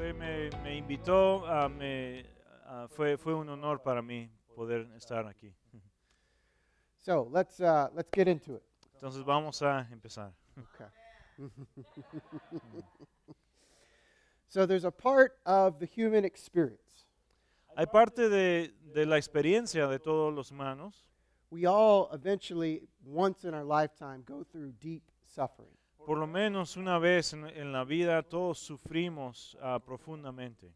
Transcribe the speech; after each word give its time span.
Me, 0.00 0.48
me 0.62 0.76
invitó, 0.78 1.44
ah, 1.46 1.68
me, 1.68 2.24
ah, 2.64 2.86
fue, 2.88 3.18
fue 3.18 3.34
un 3.34 3.50
honor 3.50 3.82
para 3.82 4.00
mí 4.00 4.30
poder 4.56 4.88
estar 4.96 5.26
aquí. 5.26 5.52
So 7.02 7.28
let's 7.30 7.60
uh, 7.60 7.88
let's 7.94 8.10
get 8.10 8.28
into 8.28 8.54
it. 8.54 8.62
Entonces 8.94 9.24
vamos 9.24 9.62
a 9.62 9.86
empezar. 9.90 10.32
Okay. 10.58 10.86
so 14.48 14.66
there's 14.66 14.84
a 14.84 14.90
part 14.90 15.38
of 15.46 15.78
the 15.78 15.86
human 15.86 16.24
experience. 16.26 17.06
Hay 17.76 17.86
parte 17.86 18.28
de, 18.28 18.74
de 18.94 19.06
la 19.06 19.16
experiencia 19.16 19.86
de 19.86 19.98
todos 19.98 20.34
los 20.34 20.50
humanos. 20.50 21.06
We 21.50 21.66
all 21.66 22.10
eventually, 22.12 22.82
once 23.02 23.44
in 23.44 23.54
our 23.54 23.64
lifetime, 23.64 24.22
go 24.26 24.44
through 24.44 24.72
deep 24.80 25.02
suffering. 25.26 25.79
Por 26.06 26.18
lo 26.18 26.26
menos 26.26 26.76
una 26.76 26.98
vez 26.98 27.32
en, 27.34 27.46
en 27.46 27.72
la 27.72 27.84
vida 27.84 28.22
todos 28.22 28.58
sufrimos 28.58 29.56
ah, 29.60 29.78
profundamente. 29.78 30.66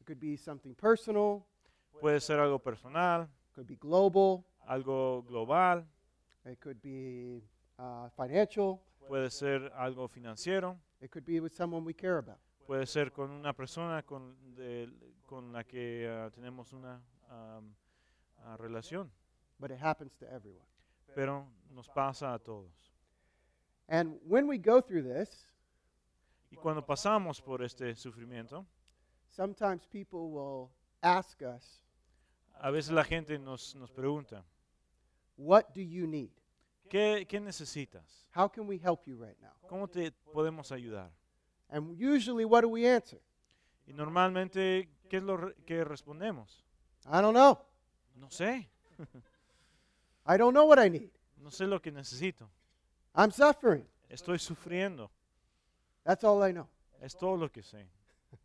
It 0.00 0.06
could 0.06 0.18
be 0.20 0.36
something 0.36 0.74
personal, 0.74 1.42
Puede 2.00 2.20
ser 2.20 2.38
algo 2.40 2.58
personal, 2.58 3.26
could 3.54 3.66
be 3.66 3.76
global, 3.76 4.44
algo 4.66 5.22
global, 5.22 5.86
it 6.44 6.58
could 6.60 6.78
be 6.82 7.42
uh, 7.78 8.08
financial, 8.14 8.78
puede 9.08 9.30
ser 9.30 9.72
algo 9.74 10.06
financiero, 10.08 10.76
it 11.00 11.10
could 11.10 11.24
be 11.24 11.40
with 11.40 11.52
someone 11.54 11.82
we 11.86 11.94
care 11.94 12.18
about. 12.18 12.38
puede 12.66 12.84
ser 12.86 13.12
con 13.12 13.30
una 13.30 13.54
persona 13.54 14.02
con, 14.02 14.36
de- 14.54 14.90
con 15.24 15.52
la 15.52 15.64
que 15.64 16.06
ah, 16.06 16.30
tenemos 16.30 16.72
una 16.74 17.00
am, 17.30 17.74
ah, 18.44 18.56
relación, 18.58 19.10
But 19.58 19.70
it 19.70 19.78
happens 19.82 20.14
to 20.18 20.26
everyone. 20.26 20.66
pero 21.14 21.46
nos 21.70 21.88
pasa 21.88 22.34
a 22.34 22.38
todos. 22.38 22.92
And 23.88 24.18
when 24.26 24.48
we 24.48 24.58
go 24.58 24.80
through 24.80 25.02
this, 25.04 25.46
Y 26.50 26.56
cuando 26.56 26.84
pasamos 26.84 27.40
por 27.40 27.62
este 27.62 27.94
sufrimiento, 27.96 28.64
sometimes 29.28 29.86
people 29.86 30.30
will 30.30 30.70
ask 31.02 31.40
us, 31.42 31.82
a 32.60 32.70
veces 32.70 32.92
la 32.92 33.04
gente 33.04 33.38
nos, 33.38 33.74
nos 33.74 33.90
pregunta, 33.92 34.44
What 35.36 35.74
do 35.74 35.82
you 35.82 36.06
need? 36.06 36.30
¿qué, 36.88 37.26
qué 37.28 37.40
necesitas? 37.40 38.28
How 38.34 38.48
can 38.48 38.66
we 38.66 38.78
help 38.78 39.06
you 39.06 39.16
right 39.16 39.36
now? 39.40 39.52
¿Cómo 39.68 39.88
te 39.88 40.12
podemos 40.32 40.72
ayudar? 40.72 41.10
And 41.68 42.00
usually, 42.00 42.44
what 42.44 42.62
do 42.62 42.68
we 42.68 42.86
answer? 42.88 43.20
Y 43.86 43.92
normalmente, 43.92 44.88
¿qué 45.10 45.18
es 45.18 45.22
lo 45.22 45.36
re- 45.36 45.54
que 45.66 45.84
respondemos? 45.84 46.64
I 47.06 47.20
don't 47.20 47.34
know. 47.34 47.58
No 48.14 48.30
sé, 48.30 48.68
I 50.26 50.36
don't 50.38 50.54
know 50.54 50.64
what 50.66 50.78
I 50.78 50.88
need. 50.88 51.10
no 51.36 51.50
sé 51.50 51.66
lo 51.66 51.80
que 51.82 51.92
necesito. 51.92 52.48
I'm 53.16 53.30
suffering. 53.30 53.84
Estoy 54.10 54.38
sufriendo, 54.38 55.08
That's 56.04 56.22
all 56.22 56.42
I 56.42 56.52
know. 56.52 56.68
es 57.02 57.14
todo 57.14 57.36
lo 57.36 57.48
que 57.48 57.62
sé. 57.62 57.84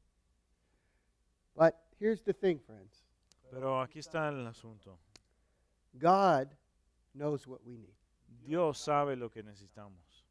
But 1.55 1.77
here's 2.00 2.22
the 2.22 2.33
thing, 2.33 2.59
friends 2.59 3.03
Pero 3.52 3.81
aquí 3.81 3.99
está 3.99 4.30
el 4.30 4.47
asunto. 4.47 4.97
God 5.99 6.49
knows 7.14 7.45
what 7.45 7.59
we 7.66 7.77
need, 7.77 7.94
Dios 8.47 8.80
sabe 8.80 9.17
lo 9.17 9.30
que 9.30 9.44
necesitamos. 9.44 10.23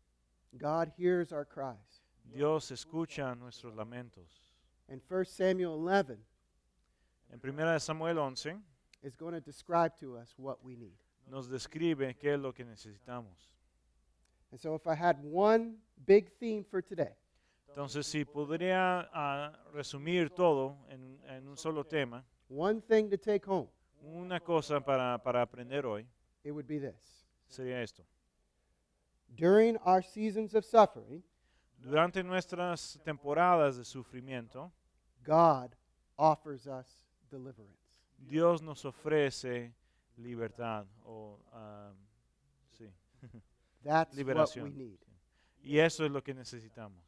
God 0.58 0.90
hears 0.96 1.32
our 1.32 1.44
cries. 1.44 2.02
Dios 2.34 2.70
escucha 2.70 3.36
nuestros 3.38 3.74
lamentos. 3.74 4.50
And 4.88 5.00
1 5.08 5.24
Samuel 5.26 5.78
11 5.78 6.16
En 7.32 7.38
1 7.38 7.78
Samuel 7.80 8.18
11 8.18 8.60
is 9.02 9.14
going 9.14 9.34
to 9.34 9.40
describe 9.40 9.96
to 10.00 10.16
us 10.16 10.34
what 10.36 10.64
we 10.64 10.74
need. 10.76 10.96
nos 11.30 11.46
describe 11.48 12.16
qué 12.18 12.34
es 12.34 12.40
lo 12.40 12.52
que 12.52 12.64
necesitamos. 12.64 13.52
And 14.50 14.60
so, 14.60 14.74
if 14.74 14.86
I 14.86 14.94
had 14.94 15.22
one 15.22 15.76
big 16.06 16.30
theme 16.38 16.64
for 16.64 16.82
today, 16.82 17.14
Entonces, 17.68 18.06
si 18.06 18.24
podría 18.24 19.08
ah, 19.12 19.52
resumir 19.72 20.30
todo 20.30 20.76
en, 20.88 21.20
en 21.28 21.46
un 21.46 21.56
solo 21.56 21.84
tema, 21.84 22.24
one 22.48 22.80
thing 22.80 23.08
to 23.10 23.16
take 23.16 23.46
home, 23.46 23.68
una 24.02 24.40
cosa 24.40 24.80
para, 24.80 25.18
para 25.22 25.42
aprender 25.42 25.86
hoy 25.86 26.04
it 26.42 26.50
would 26.50 26.66
be 26.66 26.78
this. 26.78 27.26
sería 27.48 27.80
esto. 27.80 28.02
During 29.36 29.76
our 29.84 30.02
seasons 30.02 30.54
of 30.54 30.64
suffering, 30.64 31.22
Durante 31.82 32.22
nuestras 32.22 33.00
temporadas 33.04 33.78
de 33.78 33.84
sufrimiento, 33.84 34.70
God 35.24 35.74
offers 36.18 36.66
us 36.66 36.86
deliverance. 37.30 38.02
Dios 38.18 38.60
nos 38.60 38.84
ofrece 38.84 39.72
libertad 40.18 40.86
o 41.06 41.38
ah, 41.52 41.92
sí. 42.76 42.92
That's 43.84 44.16
what 44.16 44.56
we 44.56 44.70
need. 44.70 44.98
Y 45.62 45.78
eso 45.78 46.04
es 46.04 46.10
lo 46.10 46.22
que 46.22 46.34
necesitamos. 46.34 47.02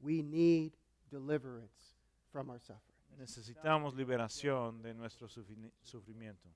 We 0.00 0.22
need 0.22 0.72
deliverance 1.10 1.96
from 2.30 2.50
our 2.50 2.60
suffering. 2.60 2.82
Necesitamos 3.18 3.94
liberación 3.94 4.80
de 4.82 4.94
nuestro 4.94 5.26
sufri- 5.28 5.72
sufrimiento. 5.82 6.48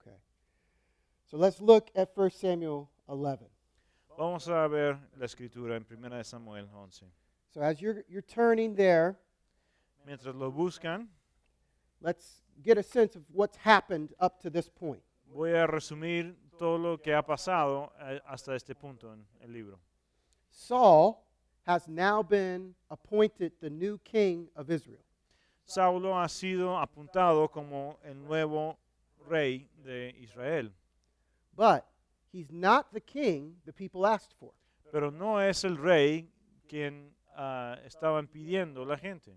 Okay. 0.00 0.16
So 1.24 1.36
let's 1.38 1.60
look 1.60 1.90
at 1.94 2.10
1 2.14 2.30
Samuel 2.30 2.88
11. 3.08 3.46
Vamos 4.18 4.46
a 4.48 4.68
ver 4.68 4.98
la 5.16 5.24
escritura 5.24 5.76
en 5.76 5.86
1 5.88 6.10
de 6.16 6.24
Samuel 6.24 6.68
11. 6.74 7.06
So 7.54 7.62
as 7.62 7.80
you're, 7.80 8.04
you're 8.08 8.22
turning 8.22 8.74
there, 8.74 9.16
Mientras 10.04 10.34
lo 10.34 10.50
buscan, 10.50 11.06
let's 12.00 12.42
get 12.62 12.76
a 12.76 12.82
sense 12.82 13.14
of 13.16 13.22
what's 13.32 13.56
happened 13.56 14.12
up 14.18 14.40
to 14.42 14.50
this 14.50 14.68
point. 14.68 15.02
voy 15.32 15.52
a 15.54 15.66
resumir 15.66 16.34
todo 16.58 16.78
lo 16.78 17.00
que 17.00 17.14
ha 17.14 17.22
pasado 17.22 17.92
eh, 18.00 18.20
hasta 18.26 18.54
este 18.54 18.74
punto 18.74 19.12
en 19.12 19.26
el 19.40 19.52
libro. 19.52 19.78
Saul 20.50 21.16
has 21.66 21.88
now 21.88 22.22
been 22.22 22.74
appointed 22.90 23.52
the 23.60 23.70
new 23.70 23.98
king 23.98 24.48
of 24.56 24.70
Israel. 24.70 25.02
Saulo 25.64 26.18
ha 26.18 26.28
sido 26.28 26.76
apuntado 26.78 27.48
como 27.50 27.98
el 28.02 28.14
nuevo 28.22 28.76
rey 29.28 29.68
de 29.84 30.14
Israel, 30.20 30.72
But 31.54 31.84
he's 32.32 32.50
not 32.50 32.92
the 32.92 33.00
king 33.00 33.56
the 33.64 33.72
people 33.72 34.04
asked 34.06 34.34
for. 34.38 34.52
pero 34.90 35.10
no 35.10 35.38
es 35.40 35.64
el 35.64 35.76
rey 35.78 36.28
quien 36.68 37.14
ah, 37.36 37.76
estaban 37.86 38.26
pidiendo 38.26 38.84
la 38.84 38.96
gente. 38.98 39.32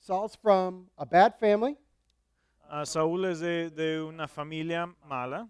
Saul's 0.00 0.34
from 0.36 0.88
a 0.96 1.04
bad 1.04 1.34
family, 1.38 1.76
Ah, 2.68 2.84
Saúl 2.84 3.24
es 3.26 3.38
de, 3.38 3.70
de 3.70 4.02
una 4.02 4.26
familia 4.26 4.86
mala, 5.04 5.48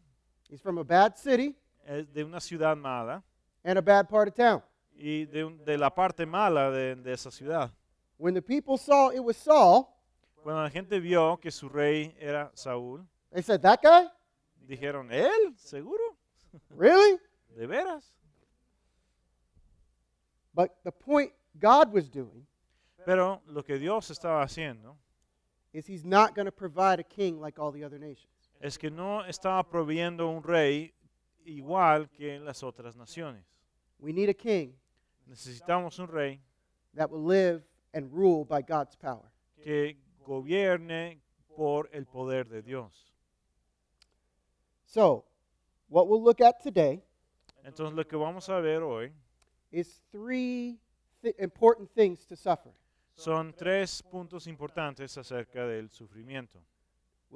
he's 0.50 0.60
from 0.60 0.78
a 0.78 0.84
bad 0.84 1.16
city, 1.16 1.54
es 1.86 2.06
de 2.12 2.24
una 2.24 2.40
ciudad 2.40 2.76
mala 2.76 3.22
and 3.64 3.78
a 3.78 3.82
bad 3.82 4.08
part 4.08 4.28
of 4.28 4.34
town. 4.34 4.62
y 4.98 5.24
de, 5.26 5.44
un- 5.44 5.64
de 5.64 5.76
la 5.76 5.90
parte 5.90 6.24
mala 6.26 6.70
de, 6.70 6.94
de 6.96 7.12
esa 7.12 7.30
ciudad. 7.30 7.70
When 8.18 8.34
the 8.34 8.42
people 8.42 8.78
saw 8.78 9.10
it 9.10 9.22
was 9.22 9.36
Saul, 9.36 9.88
Cuando 10.42 10.62
la 10.62 10.70
gente 10.70 11.00
vio 11.00 11.36
que 11.38 11.50
su 11.50 11.68
rey 11.68 12.14
era 12.20 12.50
Saúl, 12.54 13.04
they 13.32 13.42
said, 13.42 13.60
That 13.62 13.80
guy? 13.82 14.08
dijeron, 14.66 15.10
¿él? 15.12 15.54
¿Seguro? 15.56 16.16
Really? 16.70 17.18
¿De 17.56 17.66
veras? 17.66 18.04
But 20.54 20.82
the 20.84 20.92
point 20.92 21.32
God 21.58 21.92
was 21.92 22.08
doing 22.08 22.46
Pero 23.04 23.42
lo 23.46 23.62
que 23.62 23.78
Dios 23.78 24.10
estaba 24.10 24.42
haciendo 24.42 24.96
is 25.72 25.86
he's 25.86 26.04
not 26.04 26.34
going 26.34 26.46
to 26.46 26.52
provide 26.52 26.98
a 26.98 27.04
king 27.04 27.38
like 27.40 27.58
all 27.58 27.70
the 27.70 27.84
other 27.84 27.98
nations. 27.98 28.32
Es 28.60 28.78
que 28.78 28.90
no 28.90 29.24
estaba 29.24 29.62
proveyendo 29.68 30.28
un 30.28 30.42
rey 30.42 30.92
igual 31.44 32.08
que 32.10 32.38
las 32.40 32.62
otras 32.62 32.96
naciones. 32.96 33.44
We 33.98 34.12
need 34.12 34.28
a 34.28 34.34
king 34.34 34.72
Necesitamos 35.26 35.98
un 35.98 36.08
rey 36.08 36.40
that 36.94 37.10
will 37.10 37.24
live 37.24 37.62
and 37.94 38.12
rule 38.12 38.44
by 38.44 38.62
God's 38.62 38.96
power. 38.96 39.30
que 39.62 39.96
gobierne 40.24 41.20
por 41.56 41.88
el 41.92 42.04
poder 42.06 42.48
de 42.48 42.62
Dios. 42.62 43.12
So, 44.84 45.24
what 45.88 46.06
we'll 46.08 46.22
look 46.22 46.40
at 46.40 46.60
today 46.62 47.02
Entonces 47.64 47.94
lo 47.96 48.04
que 48.06 48.16
vamos 48.16 48.48
a 48.48 48.60
ver 48.60 48.82
hoy 48.82 49.12
is 49.72 50.00
three 50.12 50.78
th- 51.22 51.34
important 51.38 51.90
things 51.90 52.24
to 52.26 52.36
suffer. 52.36 52.72
son 53.16 53.52
tres 53.54 54.02
puntos 54.02 54.46
importantes 54.46 55.16
acerca 55.18 55.66
del 55.66 55.90
sufrimiento. 55.90 56.60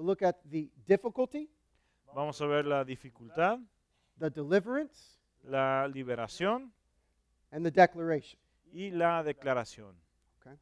We'll 0.00 0.06
look 0.06 0.22
at 0.22 0.40
the 0.50 0.70
difficulty, 0.86 1.50
Vamos 2.14 2.40
a 2.40 2.46
ver 2.46 2.64
la 2.64 2.84
dificultad, 2.84 3.58
the 4.18 4.30
deliverance, 4.30 5.18
la 5.44 5.86
liberación 5.88 6.70
and 7.52 7.62
the 7.62 7.70
declaration. 7.70 8.38
y 8.72 8.88
la 8.92 9.22
declaración. 9.22 9.92
Okay. 10.40 10.56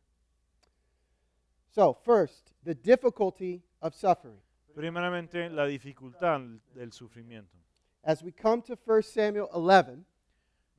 So, 1.71 1.97
first, 2.05 2.53
the 2.65 2.75
difficulty 2.75 3.63
of 3.81 3.95
suffering. 3.95 4.41
Primeramente, 4.75 5.49
la 5.51 5.67
dificultad 5.67 6.41
del 6.75 6.91
sufrimiento. 6.91 7.59
As 8.03 8.25
we 8.25 8.33
come 8.33 8.61
to 8.63 8.77
1 8.85 9.03
Samuel 9.05 9.49
11, 9.53 10.05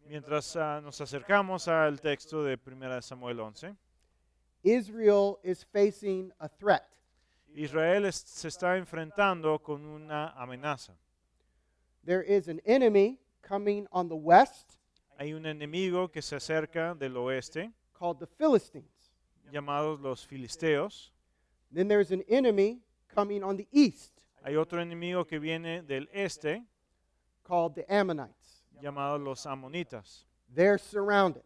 Mientras 0.06 0.58
ah, 0.58 0.82
nos 0.82 1.00
acercamos 1.00 1.70
al 1.70 2.02
texto 2.02 2.44
de 2.44 2.58
1 2.58 3.02
Samuel 3.04 3.40
11, 3.40 3.74
Israel 4.64 5.40
is 5.44 5.64
facing 5.64 6.34
a 6.42 6.50
threat. 6.50 6.99
Israel 7.54 8.06
es- 8.06 8.16
se 8.26 8.48
está 8.48 8.78
enfrentando 8.78 9.60
con 9.62 9.86
una 9.86 10.30
amenaza. 10.42 10.96
There 12.06 12.22
is 12.24 12.48
an 12.48 12.62
enemy 12.66 13.20
coming 13.42 13.88
on 13.92 14.08
the 14.08 14.16
west 14.16 14.78
Hay 15.18 15.34
un 15.34 15.46
enemigo 15.46 16.10
que 16.12 16.22
se 16.22 16.36
acerca 16.38 16.96
del 16.96 17.18
oeste 17.18 17.72
called 17.94 18.20
the 18.20 18.28
Philistines. 18.28 19.12
llamados 19.52 20.00
los 20.00 20.26
filisteos. 20.26 21.12
Then 21.74 21.88
there's 21.88 22.12
an 22.12 22.24
enemy 22.30 22.82
coming 23.14 23.44
on 23.44 23.58
the 23.58 23.68
east 23.72 24.14
Hay 24.44 24.56
otro 24.56 24.82
enemigo 24.82 25.26
que 25.28 25.40
viene 25.40 25.82
del 25.82 26.08
este, 26.14 26.64
called 27.44 27.74
the 27.76 27.86
Ammonites. 27.90 28.64
llamados 28.82 29.20
los 29.22 29.46
amonitas. 29.46 30.26
They're 30.54 30.78
surrounded. 30.80 31.44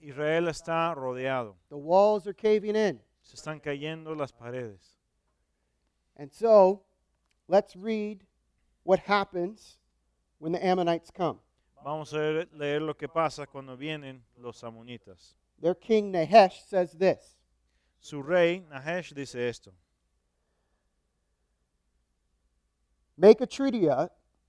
Israel 0.00 0.46
está 0.48 0.94
rodeado. 0.94 1.56
The 1.68 1.76
walls 1.76 2.26
are 2.28 2.34
caving 2.34 2.76
in. 2.76 3.02
Se 3.22 3.34
están 3.34 3.58
cayendo 3.60 4.14
las 4.14 4.32
paredes. 4.32 4.95
And 6.16 6.32
so, 6.32 6.82
let's 7.48 7.76
read 7.76 8.24
what 8.84 9.00
happens 9.00 9.76
when 10.38 10.52
the 10.52 10.64
Ammonites 10.64 11.10
come. 11.10 11.38
Vamos 11.84 12.12
a 12.12 12.16
leer, 12.16 12.46
leer 12.52 12.80
lo 12.80 12.94
que 12.94 13.08
pasa 13.08 13.46
cuando 13.46 13.76
vienen 13.76 14.20
los 14.38 14.62
amonitas. 14.62 15.34
Their 15.60 15.74
king 15.74 16.10
Nahash 16.10 16.62
says 16.66 16.92
this 16.92 17.36
Su 18.00 18.22
rey, 18.22 18.62
Nahash, 18.70 19.12
dice 19.14 19.36
esto. 19.36 19.72
Make 23.16 23.40
a 23.40 23.46
treaty 23.46 23.88
uh, 23.88 24.08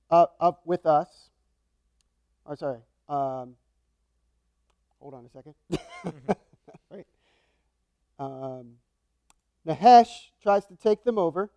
uh, 0.09 0.25
up 0.39 0.61
with 0.65 0.85
us. 0.85 1.29
Or 2.45 2.55
sorry. 2.55 2.79
Um, 3.07 3.55
hold 4.99 5.13
on 5.13 5.25
a 5.25 5.29
second. 5.29 5.55
right. 6.91 7.07
Um, 8.19 8.73
Nahash 9.65 10.31
tries 10.41 10.65
to 10.65 10.75
take 10.75 11.03
them 11.03 11.17
over. 11.17 11.49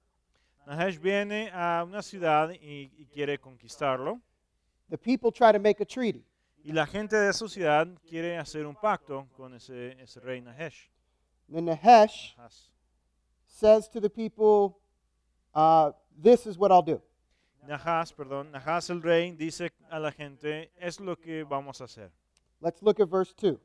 Nahash 0.70 1.00
viene 1.00 1.50
a 1.52 1.82
una 1.84 2.00
ciudad 2.00 2.52
y, 2.52 2.92
y 2.96 3.06
quiere 3.06 3.40
conquistarlo. 3.40 4.20
The 4.88 4.96
people 4.96 5.32
try 5.32 5.50
to 5.50 5.58
make 5.58 5.82
a 5.82 5.84
treaty. 5.84 6.24
Y 6.62 6.70
la 6.70 6.86
gente 6.86 7.16
de 7.16 7.28
esa 7.28 7.48
ciudad 7.48 7.88
quiere 8.08 8.38
hacer 8.38 8.64
un 8.66 8.76
pacto 8.76 9.26
con 9.36 9.52
ese, 9.54 10.00
ese 10.00 10.20
rey 10.20 10.40
Nahash. 10.40 10.86
Then 11.52 11.64
Nahash 11.64 12.36
Nahas. 12.36 12.68
says 13.46 13.88
to 13.88 14.00
the 14.00 14.08
people, 14.08 14.78
uh, 15.56 15.90
This 16.16 16.46
is 16.46 16.56
what 16.56 16.70
I'll 16.70 16.82
do. 16.82 17.02
Nahas, 17.66 18.12
perdón, 18.12 18.52
Nahas 18.52 18.90
el 18.90 19.02
rey 19.02 19.32
dice 19.32 19.72
a 19.90 19.98
la 19.98 20.12
gente, 20.12 20.70
es 20.78 21.00
lo 21.00 21.16
que 21.16 21.42
vamos 21.42 21.80
a 21.80 21.84
hacer. 21.84 22.12
Let's 22.60 22.80
look 22.80 23.00
at 23.00 23.08
verse 23.08 23.34
2. 23.36 23.58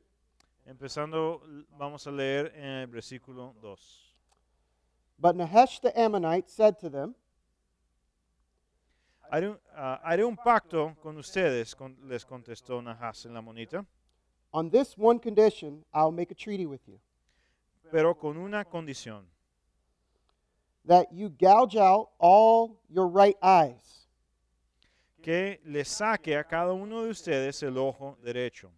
Empezando, 0.66 1.40
vamos 1.78 2.04
a 2.08 2.10
leer 2.10 2.52
en 2.56 2.64
el 2.64 2.86
versículo 2.88 3.54
2. 3.62 4.05
But 5.18 5.36
Nahash 5.36 5.80
the 5.80 5.98
Ammonite 5.98 6.50
said 6.50 6.78
to 6.80 6.90
them, 6.90 7.14
Haré 9.32 9.50
un, 9.50 9.58
ah, 9.76 9.98
haré 10.06 10.24
un 10.24 10.36
pacto 10.36 10.94
con 11.02 11.16
ustedes, 11.16 11.74
con- 11.74 11.96
les 12.04 12.24
contestó 12.24 12.80
Nahas 12.82 13.24
en 13.26 13.34
la 13.34 13.40
monita, 13.40 13.84
On 14.52 14.70
this 14.70 14.96
one 14.96 15.18
condition, 15.18 15.84
I'll 15.92 16.12
make 16.12 16.30
a 16.30 16.34
treaty 16.34 16.66
with 16.66 16.86
you 16.86 16.98
pero 17.90 18.14
con 18.14 18.36
una 18.36 18.64
condición, 18.64 19.24
that 20.84 21.12
you 21.12 21.28
gouge 21.28 21.76
out 21.76 22.10
all 22.18 22.80
your 22.88 23.06
right 23.06 23.36
eyes, 23.42 24.06
que 25.22 25.58
le 25.64 25.84
saque 25.84 26.36
a 26.38 26.44
cada 26.44 26.72
uno 26.72 27.04
de 27.04 27.10
ustedes 27.10 27.62
el 27.62 27.76
ojo 27.78 28.16
derecho. 28.24 28.70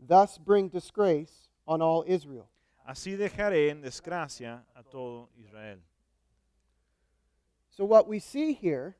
thus 0.00 0.38
bring 0.38 0.68
disgrace 0.68 1.48
on 1.66 1.82
all 1.82 2.04
Israel. 2.06 2.48
Así 2.88 3.16
dejaré 3.16 3.68
en 3.68 3.82
desgracia 3.82 4.64
a 4.74 4.82
todo 4.82 5.28
Israel. 5.36 5.78
So, 7.68 7.84
what 7.84 8.08
we 8.08 8.18
see 8.18 8.54
here 8.54 8.96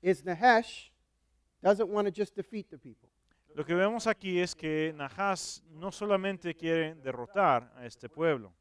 is 0.00 0.24
Nahash 0.24 0.92
doesn't 1.60 1.88
want 1.88 2.06
to 2.06 2.12
just 2.12 2.36
defeat 2.36 2.70
the 2.70 2.78
people, 2.78 3.08
Lo 3.56 3.64
que 3.64 3.74
vemos 3.74 4.06
aquí 4.06 4.38
es 4.38 4.54
que 4.54 4.92
Nahas 4.94 5.64
no 5.68 5.90
solamente 5.90 6.54
quiere 6.54 6.94
derrotar 6.94 7.72
a 7.74 7.86
este 7.86 8.08
pueblo, 8.08 8.52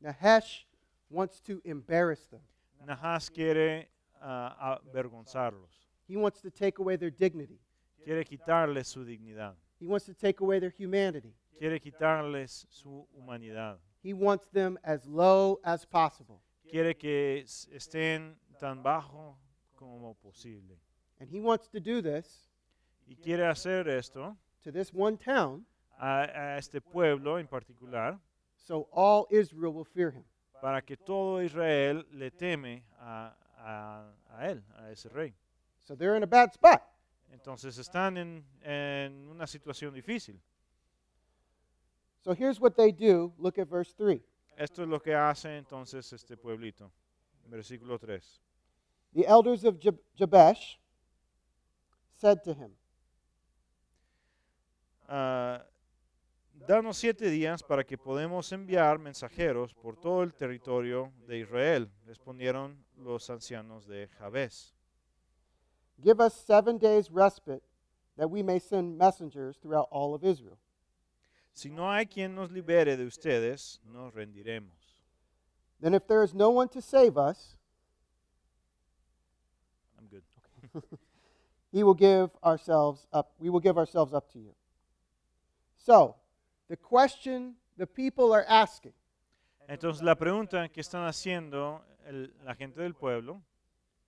Nahash 0.00 0.64
wants 1.10 1.38
to 1.42 1.60
embarrass 1.62 2.26
them, 2.28 2.40
Nahas 2.86 3.30
quiere 3.30 3.90
ah, 4.18 4.80
avergonzarlos, 4.82 5.90
he 6.08 6.16
wants 6.16 6.40
to 6.40 6.50
take 6.50 6.78
away 6.78 6.96
their 6.96 7.10
dignity, 7.10 7.60
quiere 8.02 8.24
quitarles 8.24 8.88
su 8.88 9.04
dignidad, 9.04 9.54
he 9.78 9.86
wants 9.86 10.06
to 10.06 10.14
take 10.14 10.40
away 10.40 10.58
their 10.58 10.70
humanity, 10.70 11.34
quiere 11.58 11.80
quitarles 11.80 12.66
su 12.70 13.06
humanidad, 13.14 13.78
he 14.02 14.12
wants 14.12 14.48
them 14.50 14.78
as 14.82 15.06
low 15.06 15.60
as 15.64 15.84
possible. 15.86 16.40
quiere 16.70 16.94
que 16.96 17.44
estén 17.72 18.36
tan 18.58 18.82
bajo 18.82 19.36
como 19.74 20.14
posible. 20.14 20.78
And 21.20 21.28
he 21.30 21.40
wants 21.40 21.68
to 21.70 21.80
do 21.80 22.00
this 22.02 22.48
Y 23.06 23.16
quiere 23.16 23.46
hacer 23.46 23.88
esto 23.88 24.36
to 24.62 24.70
this 24.72 24.92
one 24.92 25.16
town 25.18 25.66
a, 25.98 26.22
a 26.22 26.58
este 26.58 26.80
pueblo 26.80 27.38
en 27.38 27.46
particular 27.46 28.18
so 28.56 28.88
all 28.92 29.26
Israel 29.30 29.72
will 29.72 29.84
fear 29.84 30.10
him. 30.12 30.24
para 30.60 30.80
que 30.80 30.96
todo 30.96 31.40
Israel 31.42 32.06
le 32.12 32.30
teme 32.30 32.84
a, 33.00 33.34
a- 33.58 34.12
a 34.30 34.48
él, 34.48 34.62
a 34.76 34.90
ese 34.90 35.08
rey. 35.08 35.34
So 35.80 35.94
they're 35.96 36.16
in 36.16 36.22
a 36.22 36.26
bad 36.26 36.52
spot. 36.52 36.80
Entonces 37.32 37.76
están 37.78 38.16
en, 38.16 38.44
en 38.62 39.28
una 39.28 39.46
situación 39.46 39.92
difícil. 39.92 40.40
So 42.22 42.32
here's 42.32 42.60
what 42.60 42.76
they 42.76 42.92
do. 42.92 43.32
Look 43.38 43.58
at 43.58 43.68
verse 43.68 43.92
3. 43.92 44.20
Esto 44.56 44.82
es 44.82 44.88
lo 44.88 45.00
que 45.00 45.14
hace 45.14 45.56
entonces 45.56 46.12
este 46.12 46.36
pueblito. 46.36 46.90
Versículo 47.48 47.98
3. 47.98 48.40
The 49.14 49.26
elders 49.26 49.64
of 49.64 49.78
Jab- 49.78 49.98
Jabesh 50.16 50.78
said 52.16 52.42
to 52.44 52.54
him, 52.54 52.70
Ah, 55.08 55.62
danos 56.66 56.96
siete 56.96 57.28
días 57.28 57.62
para 57.62 57.84
que 57.84 57.98
podamos 57.98 58.50
enviar 58.52 58.98
mensajeros 58.98 59.74
por 59.74 59.96
todo 59.96 60.22
el 60.22 60.32
territorio 60.32 61.12
de 61.26 61.40
Israel, 61.40 61.90
respondieron 62.06 62.82
los 62.96 63.28
ancianos 63.28 63.86
de 63.86 64.08
Jabes. 64.18 64.74
Give 66.02 66.20
us 66.20 66.34
seven 66.34 66.78
days' 66.78 67.10
respite 67.10 67.62
that 68.16 68.28
we 68.30 68.42
may 68.42 68.58
send 68.58 68.96
messengers 68.96 69.58
throughout 69.58 69.88
all 69.90 70.14
of 70.14 70.24
Israel. 70.24 70.58
Si 71.52 71.70
no 71.70 71.90
hay 71.90 72.06
quien 72.06 72.34
nos 72.34 72.50
libere 72.50 72.96
de 72.96 73.04
ustedes, 73.04 73.80
nos 73.84 74.12
rendiremos. 74.14 74.72
Then, 75.80 75.94
if 75.94 76.06
there 76.06 76.22
is 76.22 76.32
no 76.34 76.50
one 76.50 76.68
to 76.70 76.80
save 76.80 77.18
us, 77.18 77.56
I'm 79.98 80.06
good. 80.06 80.22
he 81.72 81.82
will 81.82 81.94
give 81.94 82.30
ourselves 82.44 83.06
up 83.12 83.32
we 83.38 83.50
will 83.50 83.60
give 83.60 83.76
ourselves 83.78 84.12
up 84.14 84.30
to 84.32 84.38
you 84.38 84.54
so 85.76 86.14
the 86.68 86.76
question 86.76 87.54
the 87.76 87.86
people 87.86 88.32
are 88.32 88.44
asking 88.48 88.92
Entonces 89.68 90.02
la 90.02 90.14
pregunta 90.16 90.68
que 90.70 90.80
están 90.82 91.06
haciendo 91.06 91.82
el- 92.06 92.32
la 92.44 92.54
gente 92.54 92.80
del 92.80 92.94
pueblo 92.94 93.42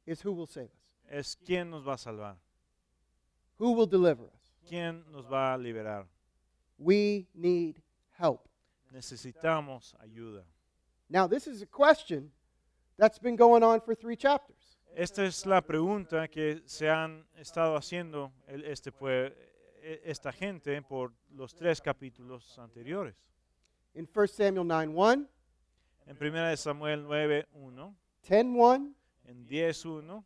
is 0.06 0.22
who 0.24 0.32
will 0.32 0.46
save 0.46 0.66
us 0.66 0.84
es 1.08 1.36
quién 1.36 1.70
nos 1.70 1.86
va 1.86 1.94
a 1.94 1.98
salvar, 1.98 2.36
who 3.58 3.72
will 3.72 3.86
deliver 3.86 4.24
us 4.26 4.52
quién 4.68 5.04
nos 5.10 5.26
va 5.26 5.54
a 5.54 5.58
liberar. 5.58 6.06
We 6.78 7.26
need 7.34 7.80
help 8.18 8.48
Necesitamos 8.92 9.94
ayuda. 10.00 10.44
now 11.08 11.26
this 11.26 11.46
is 11.46 11.62
a 11.62 11.66
question 11.66 12.30
that's 12.96 13.18
been 13.18 13.36
going 13.36 13.62
on 13.62 13.80
for 13.80 13.94
three 13.94 14.16
chapters 14.16 14.78
Esta 14.96 15.24
es 15.24 15.44
la 15.46 15.60
pregunta 15.60 16.28
que 16.30 16.62
se 16.66 16.88
han 16.88 17.26
estado 17.36 17.76
haciendo 17.76 18.32
el- 18.46 18.64
este 18.64 18.92
pue- 18.92 19.34
e- 19.82 20.00
esta 20.04 20.30
gente 20.32 20.80
por 20.82 21.12
los 21.32 21.52
tres 21.54 21.80
capítulos 21.80 22.56
anteriores. 22.58 23.14
in 23.94 24.06
1 24.06 24.26
samuel 24.28 24.64
9 24.64 24.88
1 24.94 25.28
En 26.06 26.16
1 26.20 26.48
de 26.50 26.56
Samuel 26.56 27.02
9, 27.02 27.46
1, 27.54 27.96
10 28.22 28.44
1 28.44 28.94
en 29.24 29.46
10, 29.46 29.84
1, 29.86 30.24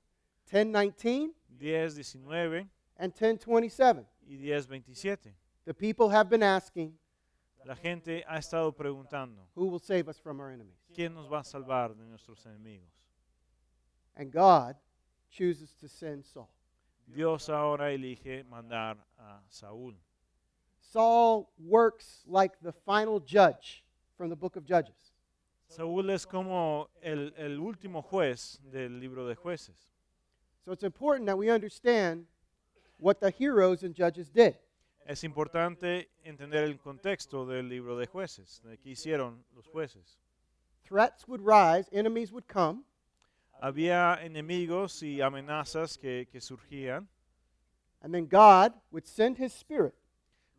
10 0.50 0.66
19 0.72 1.34
10, 1.48 1.94
19 1.94 2.68
and 2.98 3.14
10 3.14 3.38
27 3.46 4.04
y 4.26 4.36
10, 4.36 4.66
27. 4.66 5.34
The 5.68 5.74
people 5.74 6.08
have 6.08 6.30
been 6.30 6.42
asking 6.42 6.94
La 7.66 7.74
gente 7.74 8.24
ha 8.26 8.38
estado 8.38 8.72
preguntando, 8.72 9.46
who 9.54 9.66
will 9.66 9.78
save 9.78 10.08
us 10.08 10.18
from 10.18 10.40
our 10.40 10.50
enemies 10.50 10.78
¿quién 10.96 11.14
nos 11.14 11.28
va 11.30 11.40
a 11.40 11.44
salvar 11.44 11.94
de 11.94 12.04
nuestros 12.06 12.46
enemigos? 12.46 12.88
and 14.16 14.32
god 14.32 14.74
chooses 15.30 15.74
to 15.78 15.86
send 15.86 16.24
saul 16.24 16.48
Dios 17.14 17.48
ahora 17.48 17.92
elige 17.92 18.44
mandar 18.44 18.96
a 19.18 19.40
Saúl. 19.48 19.94
Saul 20.80 21.50
works 21.58 22.22
like 22.26 22.52
the 22.62 22.72
final 22.72 23.20
judge 23.20 23.84
from 24.16 24.28
the 24.28 24.36
book 24.36 24.56
of 24.56 24.64
Judges. 24.64 25.12
Saúl 25.70 26.10
es 26.10 26.24
como 26.26 26.88
el, 27.02 27.32
el 27.36 27.58
último 27.58 28.02
juez 28.02 28.58
del 28.70 29.00
libro 29.00 29.26
de 29.26 29.34
jueces. 29.34 29.88
So 30.64 30.72
it's 30.72 30.82
important 30.82 31.26
that 31.26 31.38
we 31.38 31.50
understand 31.50 32.26
what 32.98 33.20
the 33.20 33.30
heroes 33.30 33.82
and 33.82 33.94
Judges 33.94 34.28
did. 34.28 34.56
Es 35.08 35.24
importante 35.24 36.10
entender 36.22 36.64
el 36.64 36.78
contexto 36.78 37.46
del 37.46 37.66
libro 37.66 37.96
de 37.96 38.06
jueces, 38.06 38.60
de 38.62 38.76
qué 38.76 38.90
hicieron 38.90 39.42
los 39.54 39.66
jueces. 39.66 40.18
Threats 40.86 41.26
would 41.26 41.40
rise, 41.40 41.88
enemies 41.92 42.30
would 42.30 42.44
come, 42.46 42.82
Había 43.60 44.22
enemigos 44.22 45.02
y 45.02 45.22
amenazas 45.22 45.96
que, 45.96 46.28
que 46.30 46.42
surgían. 46.42 47.08
and 48.02 48.12
then 48.12 48.26
God 48.26 48.74
would 48.92 49.06
send 49.06 49.38
his 49.38 49.54
spirit 49.54 49.94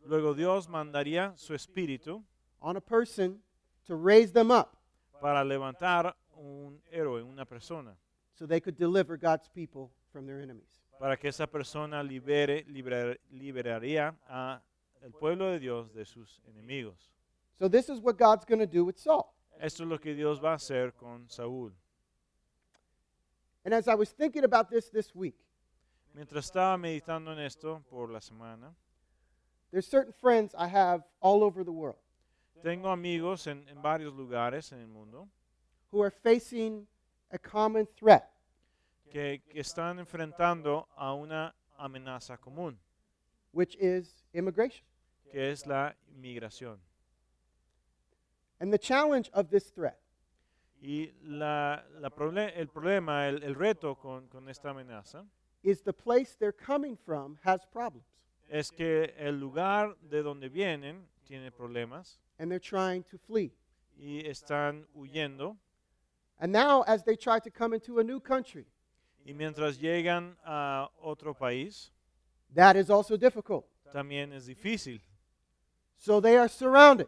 Luego 0.04 0.34
Dios 0.34 0.66
mandaría 0.68 1.32
su 1.38 1.54
espíritu 1.54 2.24
on 2.60 2.76
a 2.76 2.80
person 2.80 3.40
to 3.86 3.94
raise 3.94 4.32
them 4.32 4.50
up 4.50 4.76
para 5.20 5.44
levantar 5.44 6.16
un 6.36 6.80
héroe, 6.90 7.22
una 7.22 7.44
persona, 7.44 7.94
so 8.34 8.46
they 8.46 8.60
could 8.60 8.76
deliver 8.76 9.16
God's 9.16 9.48
people 9.48 9.92
from 10.12 10.26
their 10.26 10.40
enemies. 10.40 10.79
Para 11.00 11.16
que 11.16 11.28
esa 11.28 11.46
persona 11.46 12.02
libere, 12.02 12.64
liberar- 12.68 13.18
liberaría 13.30 14.14
a 14.28 14.60
el 15.02 15.12
pueblo 15.12 15.50
de 15.50 15.58
Dios 15.58 15.92
de 15.94 16.04
sus 16.04 16.42
enemigos. 16.46 17.10
So 17.58 17.68
this 17.68 17.88
is 17.88 18.00
what 18.00 18.18
God's 18.18 18.44
going 18.44 18.60
to 18.60 18.66
do 18.66 18.84
with 18.84 18.98
Saul. 18.98 19.34
Esto 19.58 19.84
es 19.84 19.88
lo 19.88 19.98
que 19.98 20.14
Dios 20.14 20.38
va 20.40 20.52
a 20.52 20.56
hacer 20.56 20.92
con 20.94 21.26
Saúl. 21.28 21.72
And 23.64 23.74
as 23.74 23.88
I 23.88 23.94
was 23.94 24.10
thinking 24.12 24.44
about 24.44 24.68
this 24.68 24.90
this 24.90 25.14
week, 25.14 25.36
Mientras 26.14 26.46
estaba 26.46 26.76
meditando 26.76 27.32
en 27.32 27.38
esto 27.38 27.82
por 27.88 28.10
la 28.10 28.20
semana, 28.20 28.74
there's 29.70 29.86
certain 29.86 30.12
friends 30.12 30.54
I 30.54 30.66
have 30.66 31.02
all 31.20 31.42
over 31.42 31.64
the 31.64 31.72
world 31.72 31.96
tengo 32.62 32.90
amigos 32.90 33.46
en, 33.46 33.66
en 33.68 33.80
varios 33.80 34.12
lugares 34.14 34.70
en 34.72 34.80
el 34.80 34.88
mundo 34.88 35.28
who 35.90 36.02
are 36.02 36.10
facing 36.10 36.86
a 37.32 37.38
common 37.38 37.86
threat, 37.96 38.28
que, 39.10 39.42
que 39.48 39.60
están 39.60 39.98
enfrentando 39.98 40.88
a 40.96 41.12
una 41.14 41.54
amenaza 41.78 42.38
común, 42.38 42.78
which 43.52 43.76
is 43.80 44.24
immigration. 44.32 44.84
que 45.30 45.50
es 45.50 45.66
la 45.66 45.94
inmigración. 46.14 46.78
And 48.60 48.72
the 48.72 48.78
challenge 48.78 49.30
of 49.32 49.50
this 49.50 49.70
threat 49.70 49.98
Y 50.82 51.12
la, 51.22 51.82
la 52.00 52.08
proble- 52.10 52.52
el 52.56 52.68
problema, 52.68 53.28
el, 53.28 53.42
el 53.42 53.54
reto 53.54 53.96
con, 53.96 54.28
con 54.28 54.48
esta 54.48 54.70
amenaza 54.70 55.26
is 55.62 55.82
the 55.82 55.92
place 55.92 56.34
they're 56.38 56.52
coming 56.52 56.96
from 56.96 57.36
has 57.44 57.66
problems, 57.66 58.06
es 58.48 58.70
que 58.70 59.12
el 59.18 59.38
lugar 59.38 59.94
de 60.08 60.22
donde 60.22 60.48
vienen 60.48 61.06
tiene 61.26 61.50
problemas 61.50 62.18
and 62.38 62.50
they're 62.50 62.58
trying 62.58 63.02
to 63.04 63.18
flee. 63.18 63.52
y 63.98 64.22
están 64.26 64.86
huyendo. 64.94 65.56
And 66.38 66.50
now, 66.50 66.82
as 66.86 67.04
they 67.04 67.16
try 67.16 67.38
to 67.40 67.50
come 67.50 67.74
into 67.74 67.98
a 67.98 68.04
new 68.04 68.18
country, 68.18 68.64
Y 69.30 69.34
mientras 69.34 69.78
llegan 69.78 70.36
a 70.44 70.90
otro 71.00 71.32
país, 71.34 71.92
that 72.52 72.74
is 72.74 72.90
also 72.90 73.16
difficult. 73.16 73.64
también 73.92 74.32
es 74.32 74.44
difícil. 74.46 75.00
So 75.96 76.20
they 76.20 76.36
are 76.36 76.48
surrounded. 76.48 77.06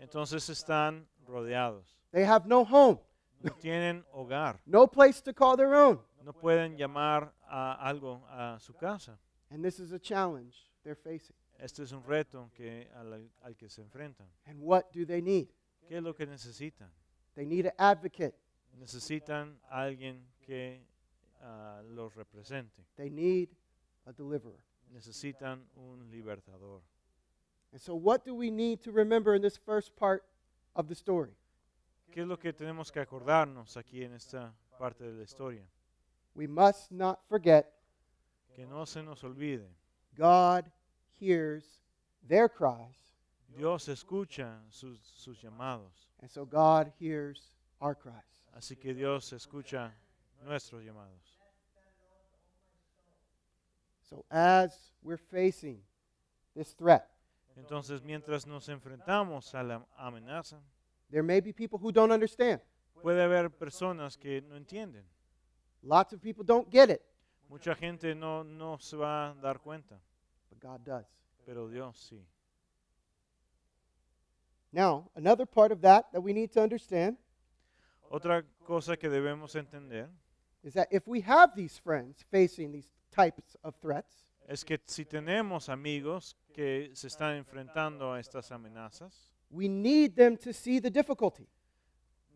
Entonces 0.00 0.48
están 0.48 1.06
rodeados. 1.24 1.96
They 2.10 2.24
have 2.24 2.44
no 2.48 2.64
home, 2.64 2.98
No 3.40 3.52
tienen 3.60 4.04
hogar. 4.12 4.60
no 4.66 4.88
place 4.88 5.22
to 5.22 5.32
call 5.32 5.56
their 5.56 5.72
own. 5.74 6.00
No 6.24 6.32
pueden 6.32 6.76
llamar 6.76 7.32
a 7.48 7.74
algo 7.88 8.26
a 8.28 8.58
su 8.58 8.72
casa. 8.74 9.16
And 9.50 9.62
this 9.62 9.78
is 9.78 9.92
a 9.92 9.98
challenge 10.00 10.56
they're 10.82 10.96
facing. 10.96 11.36
Este 11.60 11.84
es 11.84 11.92
un 11.92 12.02
reto 12.02 12.50
que, 12.52 12.88
al, 12.96 13.30
al 13.42 13.54
que 13.54 13.68
se 13.68 13.80
enfrentan. 13.80 14.26
And 14.44 14.60
what 14.60 14.90
do 14.92 15.06
they 15.06 15.22
need? 15.22 15.46
¿Qué 15.86 15.98
es 15.98 16.02
lo 16.02 16.14
que 16.14 16.26
necesitan? 16.26 16.90
They 17.36 17.46
need 17.46 17.66
an 17.66 17.74
advocate. 17.78 18.34
Necesitan 18.76 19.56
alguien 19.70 20.26
que 20.40 20.84
ah, 21.42 21.80
los 21.94 22.14
represente. 22.14 22.84
They 22.96 23.10
need 23.10 23.48
a 24.06 24.12
deliverer. 24.12 24.58
Necesitan 24.92 25.60
un 25.76 26.08
libertador. 26.10 26.80
And 27.72 27.80
so, 27.80 27.94
what 27.94 28.24
do 28.24 28.34
we 28.34 28.50
need 28.50 28.80
to 28.82 28.90
remember 28.90 29.34
in 29.34 29.42
this 29.42 29.56
first 29.56 29.94
part 29.96 30.24
of 30.74 30.88
the 30.88 30.94
story? 30.94 31.30
¿Qué 32.12 32.22
es 32.22 32.26
lo 32.26 32.36
que 32.36 32.52
tenemos 32.52 32.90
que 32.90 33.00
acordarnos 33.00 33.76
aquí 33.76 34.02
en 34.02 34.12
esta 34.14 34.52
parte 34.78 35.04
de 35.04 35.12
la 35.12 35.22
historia? 35.22 35.62
We 36.34 36.48
must 36.48 36.90
not 36.90 37.20
forget 37.28 37.72
Que 38.56 38.66
no 38.66 38.84
se 38.84 39.02
nos 39.02 39.22
olvide. 39.22 39.68
God 40.16 40.64
hears 41.20 41.80
their 42.26 42.48
cries, 42.48 42.96
Dios 43.56 43.88
escucha 43.88 44.58
sus, 44.70 44.98
sus 45.14 45.40
llamados. 45.40 46.08
and 46.20 46.28
so 46.30 46.44
God 46.44 46.92
hears 46.98 47.52
our 47.80 47.94
cries. 47.94 48.14
Así 48.56 48.76
que 48.76 48.92
Dios 48.92 49.32
escucha 49.32 49.92
nuestros 50.44 50.82
llamados. 50.82 51.29
So, 54.10 54.24
as 54.30 54.92
we're 55.02 55.16
facing 55.16 55.80
this 56.54 56.72
threat, 56.74 57.06
Entonces, 57.56 58.02
mientras 58.02 58.46
nos 58.46 58.68
enfrentamos 58.68 59.54
a 59.54 59.62
la 59.62 59.86
amenaza, 59.96 60.60
there 61.10 61.22
may 61.22 61.40
be 61.40 61.52
people 61.52 61.78
who 61.78 61.92
don't 61.92 62.10
understand. 62.10 62.60
puede 63.02 63.22
haber 63.22 63.50
personas 63.50 64.16
que 64.16 64.40
no 64.42 64.56
entienden. 64.56 65.04
Lots 65.82 66.12
of 66.12 66.20
people 66.20 66.44
don't 66.44 66.68
get 66.70 66.90
it, 66.90 67.02
Mucha 67.48 67.74
gente 67.74 68.14
no, 68.14 68.42
no 68.44 68.78
se 68.78 68.96
va 68.96 69.30
a 69.30 69.34
dar 69.34 69.58
cuenta, 69.60 69.98
but 70.48 70.60
God 70.60 70.80
does. 70.84 71.06
pero 71.46 71.68
Dios 71.68 71.96
sí. 72.10 72.20
Now, 74.72 75.10
another 75.16 75.46
part 75.46 75.72
of 75.72 75.80
that 75.82 76.10
that 76.12 76.20
we 76.20 76.32
need 76.32 76.50
to 76.52 76.60
understand 76.62 77.16
Otra 78.10 78.44
cosa 78.64 78.96
que 78.96 79.08
debemos 79.08 79.54
entender 79.54 80.08
is 80.62 80.74
that 80.74 80.88
if 80.90 81.06
we 81.06 81.20
have 81.20 81.54
these 81.54 81.78
friends 81.78 82.24
facing 82.30 82.72
these 82.72 82.90
types 83.10 83.56
of 83.62 83.74
threats, 83.80 84.24
es 84.48 84.64
que 84.64 84.78
si 84.86 85.04
tenemos 85.04 85.68
amigos 85.68 86.36
que 86.52 86.90
se 86.94 87.08
están 87.08 87.36
enfrentando 87.36 88.12
a 88.12 88.20
estas 88.20 88.50
amenazas, 88.50 89.32
we 89.50 89.68
need 89.68 90.14
them 90.16 90.36
to 90.36 90.52
see 90.52 90.80
the 90.80 90.90
difficulty, 90.90 91.48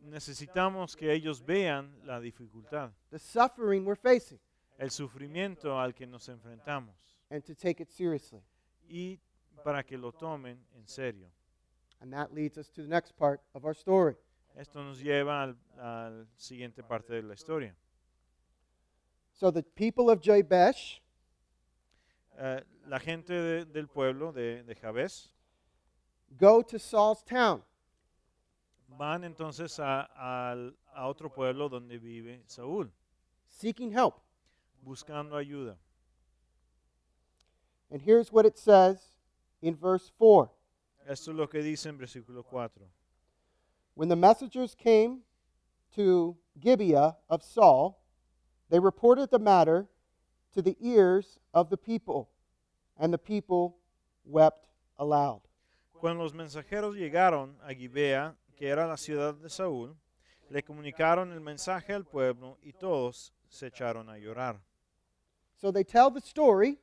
necesitamos 0.02 0.96
que 0.96 1.12
ellos 1.12 1.44
vean 1.44 1.92
la 2.04 2.20
dificultad, 2.20 2.92
the 3.10 3.18
suffering 3.18 3.84
we're 3.84 3.96
facing, 3.96 4.38
el 4.78 4.90
sufrimiento 4.90 5.78
al 5.78 5.94
que 5.94 6.06
nos 6.06 6.28
enfrentamos 6.28 6.94
and 7.30 7.44
to 7.44 7.54
take 7.54 7.80
it 7.80 7.90
seriously. 7.90 8.42
y 8.88 9.18
para 9.64 9.82
que 9.82 9.96
lo 9.96 10.12
tomen 10.12 10.58
en 10.76 10.86
serio. 10.86 11.30
And 12.00 12.12
that 12.12 12.34
leads 12.34 12.58
us 12.58 12.68
to 12.72 12.82
the 12.82 12.88
next 12.88 13.16
part 13.16 13.40
of 13.54 13.64
our 13.64 13.74
story. 13.74 14.16
Esto 14.56 14.82
nos 14.84 15.00
lleva 15.00 15.42
al, 15.42 15.56
al 15.78 16.28
siguiente 16.36 16.82
parte 16.82 17.14
de 17.14 17.22
la 17.22 17.34
historia. 17.34 17.74
So 19.34 19.50
the 19.50 19.62
people 19.62 20.10
of 20.10 20.20
Jabesh 20.20 21.00
Eh, 22.36 22.60
la 22.88 22.98
gente 22.98 23.32
de- 23.32 23.64
del 23.64 23.86
pueblo 23.86 24.32
de, 24.32 24.62
de 24.64 24.74
Jabes 24.74 25.28
go 26.36 26.62
to 26.62 26.78
Saul's 26.80 27.22
town 27.22 27.62
van 28.98 29.22
entonces 29.22 29.78
a, 29.78 30.02
al- 30.16 30.74
a 30.96 31.06
otro 31.06 31.28
pueblo 31.30 31.68
donde 31.68 31.96
vive 31.98 32.42
Saúl, 32.46 32.90
seeking 33.48 33.92
help. 33.92 34.14
buscando 34.84 35.36
ayuda. 35.36 35.76
And 37.90 38.02
here's 38.02 38.32
what 38.32 38.44
it 38.46 38.58
says 38.58 39.12
in 39.62 39.74
verse 39.76 40.10
4. 40.18 40.50
Esto 41.06 41.30
es 41.30 41.36
lo 41.36 41.46
que 41.46 41.60
dice 41.62 41.86
en 41.88 41.98
versículo 41.98 42.44
4. 42.44 42.70
When 43.94 44.08
the 44.08 44.16
messengers 44.16 44.74
came 44.74 45.20
to 45.94 46.36
Gibeah 46.58 47.16
of 47.30 47.42
Saul, 47.44 47.96
they 48.74 48.80
reported 48.80 49.30
the 49.30 49.38
matter 49.38 49.86
to 50.52 50.60
the 50.60 50.76
ears 50.80 51.38
of 51.52 51.70
the 51.70 51.76
people, 51.76 52.28
and 52.98 53.12
the 53.12 53.18
people 53.18 53.76
wept 54.24 54.66
aloud. 54.98 55.42
Cuando 56.00 56.24
los 56.24 56.32
mensajeros 56.32 56.96
llegaron 56.96 57.54
a 57.64 57.72
Gibea, 57.72 58.34
que 58.58 58.68
era 58.68 58.88
la 58.88 58.96
ciudad 58.96 59.34
de 59.34 59.48
Saúl, 59.48 59.94
le 60.50 60.60
comunicaron 60.62 61.30
el 61.30 61.40
mensaje 61.40 61.92
al 61.92 62.02
pueblo 62.02 62.58
y 62.64 62.72
todos 62.72 63.32
se 63.48 63.68
echaron 63.68 64.08
a 64.08 64.18
llorar. 64.18 64.60
So 65.54 65.70
they 65.70 65.84
tell 65.84 66.10
the 66.10 66.20
story 66.20 66.80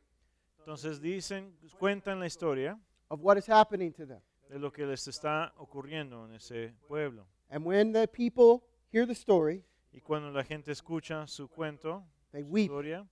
Entonces 0.60 1.02
dicen, 1.02 1.54
cuentan 1.78 2.22
la 2.22 2.28
historia 2.28 2.80
of 3.10 3.20
what 3.20 3.38
is 3.38 3.50
happening 3.50 3.92
to 3.92 4.06
them. 4.06 4.22
de 4.48 4.60
lo 4.60 4.72
que 4.72 4.86
les 4.86 5.06
está 5.10 5.54
ocurriendo 5.58 6.26
en 6.26 6.36
ese 6.36 6.74
pueblo. 6.88 7.28
And 7.50 7.66
when 7.66 7.92
the 7.92 8.08
people 8.08 8.64
hear 8.94 9.06
the 9.06 9.14
story, 9.14 9.66
Y 9.94 10.00
cuando 10.02 10.32
la 10.32 10.44
gente 10.44 10.72
escucha 10.72 11.28
su 11.28 11.48
cuento, 11.50 12.04
they 12.32 12.42
su 12.44 12.48
weep, 12.50 12.64
historia, 12.66 13.08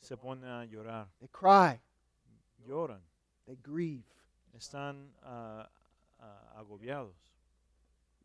se 0.00 0.16
ponen 0.16 0.50
a 0.50 0.64
llorar, 0.64 1.08
they 1.18 1.28
cry, 1.28 1.80
lloran, 2.66 3.02
they 3.46 3.56
grieve. 3.56 4.04
están 4.52 5.14
ah, 5.22 5.68
ah, 6.18 6.52
agobiados. 6.56 7.14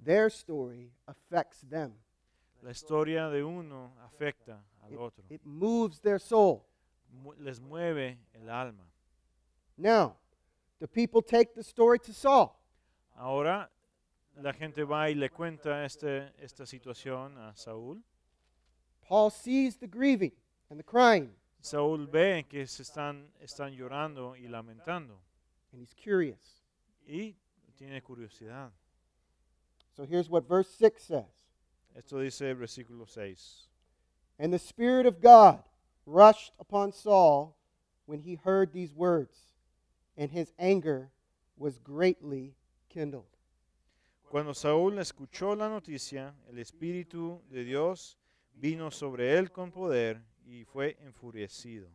Their 0.03 0.27
story 0.29 0.91
affects 1.07 1.61
them, 1.69 1.93
La 2.61 2.71
historia 2.71 3.29
de 3.29 3.43
uno 3.43 3.93
afecta 4.01 4.63
al 4.81 4.91
It- 4.93 4.99
otro, 4.99 5.23
it 5.29 5.41
moves 5.45 5.99
their 6.01 6.19
soul. 6.19 6.65
Mu- 7.09 7.33
les 7.37 7.59
mueve 7.61 8.17
el 8.33 8.49
alma. 8.49 8.83
Now, 9.77 10.17
the 10.79 10.87
people 10.87 11.21
take 11.21 11.53
the 11.53 11.63
story 11.63 11.99
to 11.99 12.11
Saul. 12.13 12.51
Ahora 13.15 13.69
la 14.41 14.53
gente 14.53 14.83
va 14.83 15.09
y 15.09 15.15
le 15.15 15.29
cuenta 15.29 15.85
este, 15.85 16.33
esta 16.39 16.65
situación 16.65 17.37
a 17.37 17.55
Saúl. 17.55 18.03
Saul 19.07 19.31
sees 19.31 19.77
the 19.77 19.87
grieving 19.87 20.33
and 20.69 20.79
the 20.79 20.83
crying, 20.83 21.35
Saúl 21.61 22.07
ve 22.07 22.45
que 22.49 22.65
se 22.67 22.83
están, 22.83 23.31
están 23.39 23.73
llorando 23.73 24.35
y 24.35 24.47
lamentando 24.47 25.19
and 25.75 25.81
he's 25.81 25.93
curious. 25.93 26.61
y 27.07 27.35
tiene 27.77 28.01
curiosidad. 28.01 28.71
So 29.95 30.05
here's 30.05 30.29
what 30.29 30.47
verse 30.47 30.69
6 30.69 31.03
says 31.03 31.25
Esto 31.95 32.19
dice 32.19 32.41
el 32.41 32.55
versículo 32.55 33.07
6. 33.07 33.67
And 34.39 34.51
the 34.51 34.59
Spirit 34.59 35.05
of 35.05 35.21
God 35.21 35.63
rushed 36.05 36.53
upon 36.59 36.91
Saul 36.91 37.55
when 38.05 38.21
he 38.21 38.35
heard 38.35 38.71
these 38.71 38.93
words, 38.93 39.37
and 40.17 40.31
his 40.31 40.53
anger 40.59 41.11
was 41.57 41.79
greatly 41.79 42.55
kindled. 42.89 43.34
Cuando 44.29 44.53
Saúl 44.53 44.97
escuchó 44.99 45.55
la 45.55 45.69
noticia, 45.69 46.35
el 46.49 46.59
Espíritu 46.59 47.41
de 47.49 47.63
Dios 47.63 48.17
vino 48.53 48.91
sobre 48.91 49.37
él 49.37 49.51
con 49.51 49.71
poder 49.71 50.21
y 50.45 50.65
fue 50.65 50.97
enfurecido. 51.01 51.89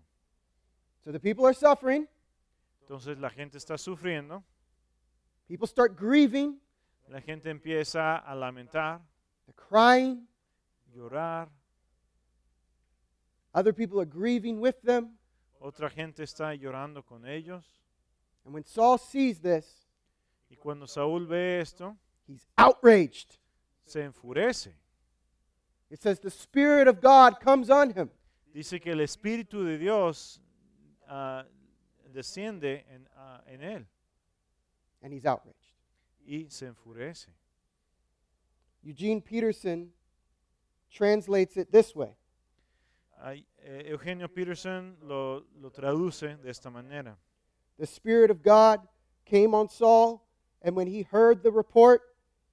So 1.01 1.13
the 1.13 1.21
people 1.21 1.45
are 1.47 1.55
suffering. 1.55 2.09
Entonces 2.83 3.19
la 3.19 3.31
gente 3.31 3.59
está 3.59 3.77
sufriendo, 3.79 4.43
People 5.47 5.67
start 5.67 5.99
grieving. 5.99 6.61
la 7.09 7.21
gente 7.21 7.51
empieza 7.51 8.17
a 8.17 8.35
lamentar, 8.35 9.01
They're 9.47 9.55
crying. 9.69 10.29
llorar, 10.95 11.49
Other 13.53 13.75
people 13.75 14.01
are 14.01 14.09
grieving 14.09 14.61
with 14.61 14.77
them. 14.85 15.17
otra 15.61 15.91
gente 15.91 16.23
está 16.23 16.55
llorando 16.55 17.05
con 17.05 17.27
ellos. 17.27 17.65
And 18.45 18.55
when 18.55 18.65
Saul 18.65 18.99
sees 18.99 19.41
this, 19.41 19.87
Y 20.49 20.57
cuando 20.57 20.87
Saúl 20.87 21.27
ve 21.27 21.61
esto, 21.61 21.97
he's 22.31 22.47
outraged. 22.57 23.39
se 23.85 24.01
enfurece. 24.01 24.73
It 25.91 26.01
says 26.01 26.21
the 26.21 26.31
Spirit 26.31 26.87
of 26.87 27.01
God 27.01 27.41
comes 27.41 27.69
on 27.71 27.91
him. 27.91 28.11
Dice 28.55 28.81
que 28.81 28.93
el 28.93 29.01
Espíritu 29.01 29.65
de 29.65 29.79
Dios 29.79 30.41
ah, 31.09 31.45
desciende 32.13 32.85
en, 32.93 33.09
ah, 33.17 33.41
en 33.47 33.61
él 33.61 33.87
and 35.03 35.13
he's 35.13 35.27
outraged. 35.27 35.75
y 36.27 36.47
se 36.49 36.67
enfurece. 36.67 37.29
Eugene 38.83 39.21
Peterson 39.21 39.91
translates 40.91 41.57
it 41.57 41.71
this 41.71 41.95
way 41.95 42.17
Ay, 43.23 43.45
eh, 43.63 43.91
Eugenio 43.91 44.29
Peterson 44.29 44.97
lo, 45.03 45.45
lo 45.61 45.71
traduce 45.71 46.37
de 46.43 46.49
esta 46.49 46.71
manera. 46.71 47.17
The 47.79 47.87
Spirit 47.87 48.31
of 48.31 48.43
God 48.43 48.81
came 49.27 49.55
on 49.55 49.69
Saul, 49.69 50.27
and 50.63 50.75
when 50.75 50.87
he 50.87 51.03
heard 51.03 51.43
the 51.43 51.51
report, 51.51 52.01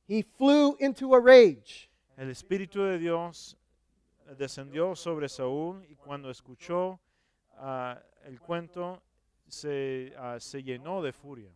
he 0.07 0.21
flew 0.21 0.75
into 0.79 1.13
a 1.13 1.19
rage. 1.19 1.89
El 2.17 2.29
Espíritu 2.29 2.83
de 2.83 2.97
Dios 2.97 3.57
descendió 4.37 4.95
sobre 4.95 5.29
Saúl 5.29 5.85
y 5.89 5.95
cuando 5.95 6.29
escuchó 6.29 6.99
ah, 7.57 8.01
el 8.25 8.39
cuento 8.39 9.01
se, 9.47 10.13
ah, 10.17 10.37
se 10.39 10.63
llenó 10.63 11.01
de 11.01 11.11
furia. 11.11 11.51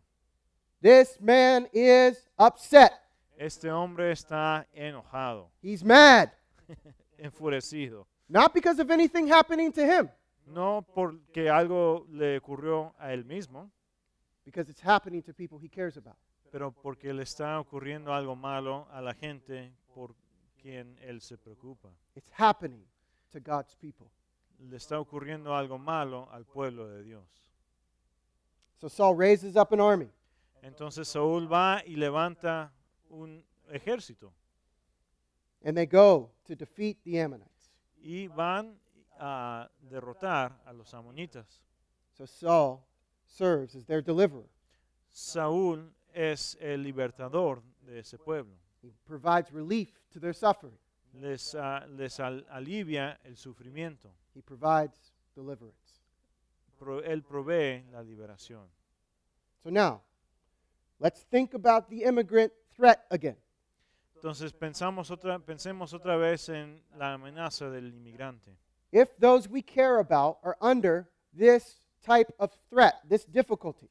This 0.80 1.20
man 1.20 1.68
is 1.72 2.28
upset. 2.38 2.92
Este 3.36 3.70
hombre 3.70 4.12
está 4.12 4.66
enojado, 4.72 5.50
He's 5.62 5.82
mad. 5.82 6.30
enfurecido. 7.18 8.06
Not 8.28 8.54
because 8.54 8.78
of 8.80 8.90
anything 8.90 9.26
happening 9.26 9.72
to 9.72 9.84
him, 9.84 10.08
No 10.46 10.82
porque 10.94 11.48
algo 11.48 12.06
le 12.10 12.38
ocurrió 12.38 12.94
a 12.98 13.12
él 13.12 13.24
mismo, 13.24 13.70
because 14.44 14.70
it's 14.70 14.80
happening 14.80 15.22
to 15.22 15.32
people 15.32 15.58
he 15.58 15.68
cares 15.68 15.96
about. 15.96 16.16
Pero 16.52 16.70
porque 16.70 17.12
le 17.14 17.22
está 17.22 17.58
ocurriendo 17.58 18.12
algo 18.12 18.36
malo 18.36 18.86
a 18.92 19.00
la 19.00 19.14
gente 19.14 19.72
por 19.94 20.14
quien 20.60 20.98
él 21.00 21.22
se 21.22 21.38
preocupa. 21.38 21.88
It's 22.14 22.30
happening 22.38 22.84
to 23.32 23.40
God's 23.40 23.74
people. 23.74 24.06
Le 24.60 24.76
está 24.76 25.00
ocurriendo 25.00 25.56
algo 25.56 25.78
malo 25.78 26.28
al 26.30 26.44
pueblo 26.44 26.86
de 26.88 27.02
Dios. 27.02 27.24
So 28.76 28.88
Saul 28.88 29.16
raises 29.16 29.56
up 29.56 29.72
an 29.72 29.80
army. 29.80 30.10
Entonces 30.62 31.08
Saúl 31.08 31.50
va 31.50 31.82
y 31.86 31.96
levanta 31.96 32.70
un 33.08 33.42
ejército 33.70 34.32
and 35.64 35.76
they 35.76 35.86
go 35.86 36.30
to 36.44 36.54
defeat 36.54 36.98
the 37.04 37.18
Ammonites. 37.18 37.70
y 38.04 38.26
van 38.26 38.78
a 39.18 39.70
derrotar 39.80 40.60
a 40.66 40.72
los 40.72 40.92
amonitas. 40.92 41.62
So 42.12 42.26
Saul 42.26 42.84
serves 43.24 43.74
as 43.74 43.86
their 43.86 44.02
deliverer. 44.02 44.48
Saúl 45.10 45.92
es 46.14 46.56
el 46.60 46.82
libertador 46.82 47.62
de 47.82 48.00
ese 48.00 48.18
pueblo. 48.18 48.54
He 48.82 48.90
provides 49.06 49.50
relief 49.52 49.90
to 50.12 50.20
their 50.20 50.34
suffering. 50.34 50.76
Les, 51.14 51.54
ah, 51.54 51.86
les 51.88 52.18
al- 52.20 52.46
alivia 52.50 53.18
el 53.24 53.36
sufrimiento. 53.36 54.10
He 54.34 54.40
provides 54.42 55.12
deliverance. 55.34 56.00
Pro- 56.78 57.02
él 57.02 57.22
provee 57.22 57.84
la 57.92 58.02
liberación. 58.02 58.66
So 59.62 59.70
now, 59.70 60.02
let's 60.98 61.24
think 61.24 61.54
about 61.54 61.88
the 61.88 62.02
immigrant 62.04 62.52
threat 62.74 63.04
again. 63.10 63.36
Entonces 64.16 64.52
pensamos 64.52 65.10
otra, 65.10 65.38
pensemos 65.38 65.92
otra 65.92 66.16
vez 66.16 66.48
en 66.48 66.82
la 66.96 67.14
amenaza 67.14 67.68
del 67.70 67.92
inmigrante. 67.92 68.56
If 68.92 69.16
those 69.18 69.48
we 69.48 69.62
care 69.62 69.98
about 69.98 70.38
are 70.42 70.56
under 70.60 71.08
this 71.36 71.80
type 72.04 72.32
of 72.38 72.52
threat, 72.70 72.94
this 73.08 73.24
difficulty, 73.26 73.88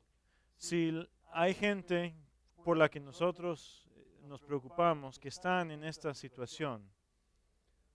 Si 0.58 0.92
hay 1.34 1.54
gente 1.54 2.16
por 2.64 2.78
la 2.78 2.90
que 2.90 3.00
nosotros 3.00 3.88
eh, 3.96 4.28
nos 4.28 4.42
preocupamos 4.42 5.20
que 5.20 5.30
están 5.30 5.72
en 5.72 5.84
esta 5.84 6.14
situación, 6.14 6.84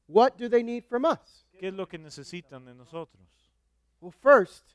what 0.08 0.32
do 0.36 0.48
they 0.48 0.62
need 0.62 0.84
from 0.84 1.04
us? 1.04 1.46
¿qué 1.58 1.68
es 1.68 1.74
lo 1.74 1.86
que 1.86 1.98
necesitan 1.98 2.64
de 2.64 2.74
nosotros? 2.74 3.52
Well, 4.00 4.12
first, 4.12 4.74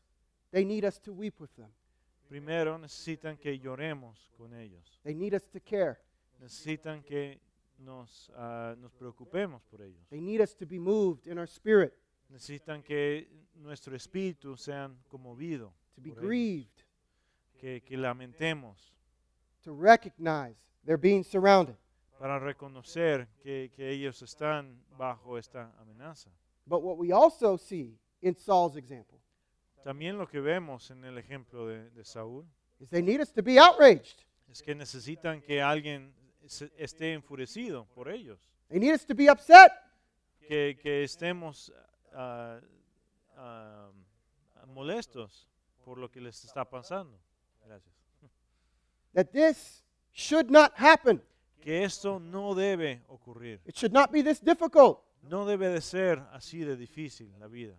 they 0.52 0.66
need 0.66 0.84
us 0.86 1.00
to 1.02 1.14
weep 1.14 1.40
with 1.40 1.54
them. 1.56 1.72
Primero 2.28 2.78
necesitan 2.78 3.38
que 3.38 3.60
lloremos 3.60 4.30
con 4.38 4.54
ellos. 4.54 5.00
They 5.04 5.14
need 5.14 5.34
us 5.34 5.48
to 5.50 5.60
care. 5.60 5.98
Necesitan 6.40 7.04
que 7.04 7.40
nos, 7.78 8.32
ah, 8.36 8.76
nos 8.78 8.92
preocupemos 8.94 9.62
por 9.64 9.82
ellos. 9.82 10.08
They 10.10 10.22
need 10.22 10.42
us 10.42 10.56
to 10.56 10.66
be 10.66 10.80
moved 10.80 11.28
in 11.28 11.38
our 11.38 11.48
spirit, 11.48 11.94
Necesitan 12.30 12.82
que 12.82 13.28
nuestro 13.56 13.94
espíritu 13.94 14.56
sean 14.56 14.98
conmovido, 15.10 15.74
to 15.94 16.02
be 16.02 16.12
por 16.12 16.24
ellos. 16.32 16.68
Que, 17.62 17.82
que 17.82 17.96
lamentemos 17.96 18.92
to 19.64 19.74
recognize 19.74 20.58
they're 20.84 20.98
being 20.98 21.24
surrounded. 21.24 21.76
para 22.20 22.40
reconocer 22.40 23.28
que, 23.42 23.72
que 23.76 23.90
ellos 23.90 24.22
están 24.22 24.84
bajo 24.98 25.38
esta 25.38 25.72
amenaza. 25.80 26.30
But 26.68 26.82
what 26.84 26.98
we 26.98 27.12
also 27.12 27.58
see 27.58 27.98
in 28.22 28.36
Saul's 28.36 28.76
example 28.76 29.20
También 29.84 30.18
lo 30.18 30.28
que 30.28 30.40
vemos 30.40 30.92
en 30.92 31.04
el 31.06 31.18
ejemplo 31.18 31.68
de, 31.68 31.90
de 31.92 32.04
Saúl 32.04 32.46
is 32.80 32.90
they 32.90 33.02
need 33.02 33.20
us 33.22 33.32
to 33.32 33.42
be 33.44 33.58
outraged. 33.60 34.24
es 34.52 34.62
que 34.62 34.76
necesitan 34.76 35.42
que 35.42 35.62
alguien 35.62 36.14
se- 36.48 36.72
esté 36.78 37.14
enfurecido 37.14 37.86
por 37.96 38.10
ellos, 38.10 38.40
They 38.70 38.80
need 38.80 38.94
us 38.94 39.06
to 39.06 39.16
be 39.16 39.30
upset. 39.32 39.72
que, 40.48 40.78
que 40.82 41.04
estemos 41.04 41.72
ah, 42.14 42.60
ah, 43.38 43.90
molestos 44.68 45.48
por 45.84 45.98
lo 45.98 46.10
que 46.10 46.22
les 46.22 46.44
está 46.46 46.64
pasando. 46.70 47.18
Gracias. 47.66 47.94
That 49.14 49.32
this 49.32 49.84
should 50.12 50.50
not 50.50 50.74
happen. 50.78 51.22
Que 51.62 51.84
esto 51.84 52.20
no 52.20 52.54
debe 52.56 53.02
ocurrir. 53.10 53.60
It 53.66 53.78
should 53.78 53.94
not 53.94 54.12
be 54.12 54.22
this 54.22 54.40
difficult. 54.40 55.04
No 55.24 55.46
debe 55.46 55.72
de 55.72 55.82
ser 55.82 56.18
así 56.34 56.66
de 56.66 56.76
difícil 56.76 57.28
la 57.40 57.48
vida. 57.48 57.76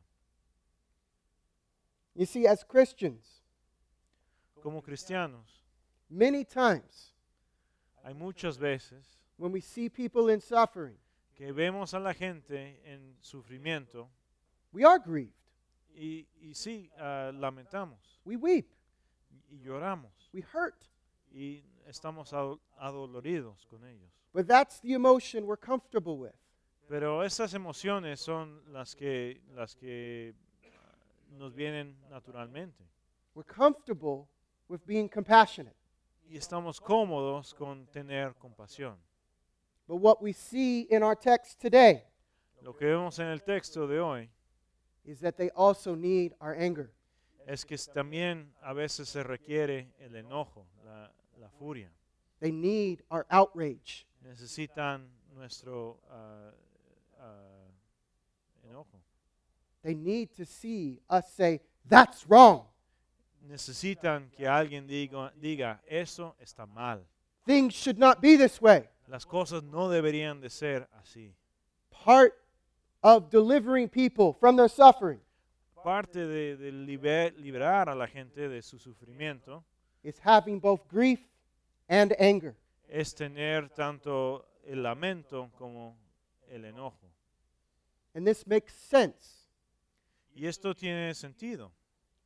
You 2.15 2.27
see, 2.27 2.47
as 2.47 2.63
Christians, 2.63 3.41
Como 4.63 4.81
cristianos, 4.81 5.65
many 6.09 6.45
times 6.45 7.15
hay 8.05 8.13
muchas 8.13 8.57
veces 8.57 9.19
when 9.37 9.51
we 9.51 9.61
see 9.61 9.89
people 9.89 10.29
in 10.29 10.41
suffering, 10.41 10.97
que 11.37 11.53
vemos 11.53 11.95
a 11.95 11.99
la 11.99 12.13
gente 12.13 12.79
en 12.85 13.17
sufrimiento 13.21 14.07
we 14.73 14.85
are 14.85 15.01
grieved. 15.01 15.33
y, 15.95 16.29
y 16.41 16.55
sí, 16.55 16.91
ah, 16.97 17.33
lamentamos 17.35 18.21
We 18.25 18.37
weep. 18.37 18.71
Y 19.51 19.59
lloramos 19.61 20.31
We 20.33 20.43
hurt. 20.43 20.85
y 21.33 21.65
estamos 21.87 22.33
ado- 22.33 22.61
adoloridos 22.79 23.67
con 23.67 23.85
ellos. 23.87 24.11
But 24.33 24.47
that's 24.47 24.81
the 24.81 24.93
emotion 24.95 25.45
we're 25.47 25.61
comfortable 25.61 26.17
with. 26.17 26.35
Pero 26.89 27.23
esas 27.25 27.55
emociones 27.55 28.21
son 28.21 28.63
las 28.73 28.95
que, 28.95 29.41
las 29.55 29.75
que 29.75 30.35
ah, 30.65 30.95
nos 31.31 31.55
vienen 31.55 31.97
naturalmente 32.11 32.85
We're 33.35 33.47
comfortable 33.47 34.27
with 34.69 34.81
being 34.87 35.09
compassionate. 35.09 35.77
y 36.29 36.37
estamos 36.37 36.81
cómodos 36.81 37.55
con 37.55 37.87
tener 37.89 38.35
compasión. 38.39 38.97
But 39.87 39.97
what 39.97 40.23
we 40.23 40.33
see 40.33 40.87
in 40.91 41.03
our 41.03 41.17
text 41.17 41.61
today 41.61 42.05
Lo 42.63 42.75
que 42.75 42.87
vemos 42.87 43.19
en 43.19 43.27
el 43.29 43.43
texto 43.43 43.87
de 43.89 43.99
hoy 44.01 44.31
is 45.05 45.19
that 45.21 45.37
they 45.37 45.51
also 45.57 45.95
need 45.97 46.33
our 46.41 46.55
anger. 46.55 46.93
Es 47.47 47.65
que 47.65 47.77
también 47.93 48.53
a 48.63 48.73
veces 48.73 49.09
se 49.09 49.23
requiere 49.23 49.93
el 49.99 50.17
enojo, 50.17 50.67
la, 50.85 51.11
la 51.39 51.49
furia. 51.51 51.91
They 52.41 52.53
need 52.53 53.03
our 53.11 53.27
outrage. 53.31 54.07
Necesitan 54.25 55.09
nuestro 55.35 55.99
ah, 56.11 56.53
enojo. 58.69 59.01
They 59.83 59.95
need 59.95 60.35
to 60.37 60.45
see 60.45 61.01
us 61.11 61.33
say, 61.33 61.61
that's 61.89 62.29
wrong. 62.29 62.67
Necesitan 63.49 64.31
que 64.31 64.47
alguien 64.47 64.87
diga, 64.87 65.33
diga, 65.41 65.81
eso 65.87 66.37
está 66.41 66.67
mal. 66.67 67.01
Things 67.45 67.75
should 67.75 67.99
not 67.99 68.21
be 68.21 68.37
this 68.37 68.61
way. 68.63 68.89
Las 69.09 69.25
cosas 69.25 69.65
no 69.65 69.89
deberían 69.89 70.41
de 70.41 70.49
ser 70.49 70.87
así. 71.01 71.33
Part 71.91 72.35
of 73.03 73.31
delivering 73.31 73.89
people 73.89 74.33
from 74.33 74.57
their 74.57 74.69
suffering 74.69 75.19
Parte 75.83 76.27
de, 76.27 76.57
de 76.57 76.71
liber- 76.73 77.35
liberar 77.37 77.89
a 77.89 77.95
la 77.95 78.07
gente 78.07 78.49
de 78.49 78.63
su 78.63 78.79
sufrimiento 78.79 79.65
is 80.03 80.19
having 80.25 80.61
both 80.61 80.87
grief 80.91 81.21
and 81.89 82.15
anger. 82.19 82.55
es 82.89 83.15
tener 83.15 83.69
tanto 83.71 84.47
el 84.65 84.83
lamento 84.83 85.51
como 85.57 85.97
el 86.49 86.65
enojo. 86.65 87.11
And 88.15 88.27
this 88.27 88.47
makes 88.47 88.73
sense 88.75 89.47
Y 90.35 90.47
esto 90.47 90.75
tiene 90.75 91.15
sentido, 91.15 91.73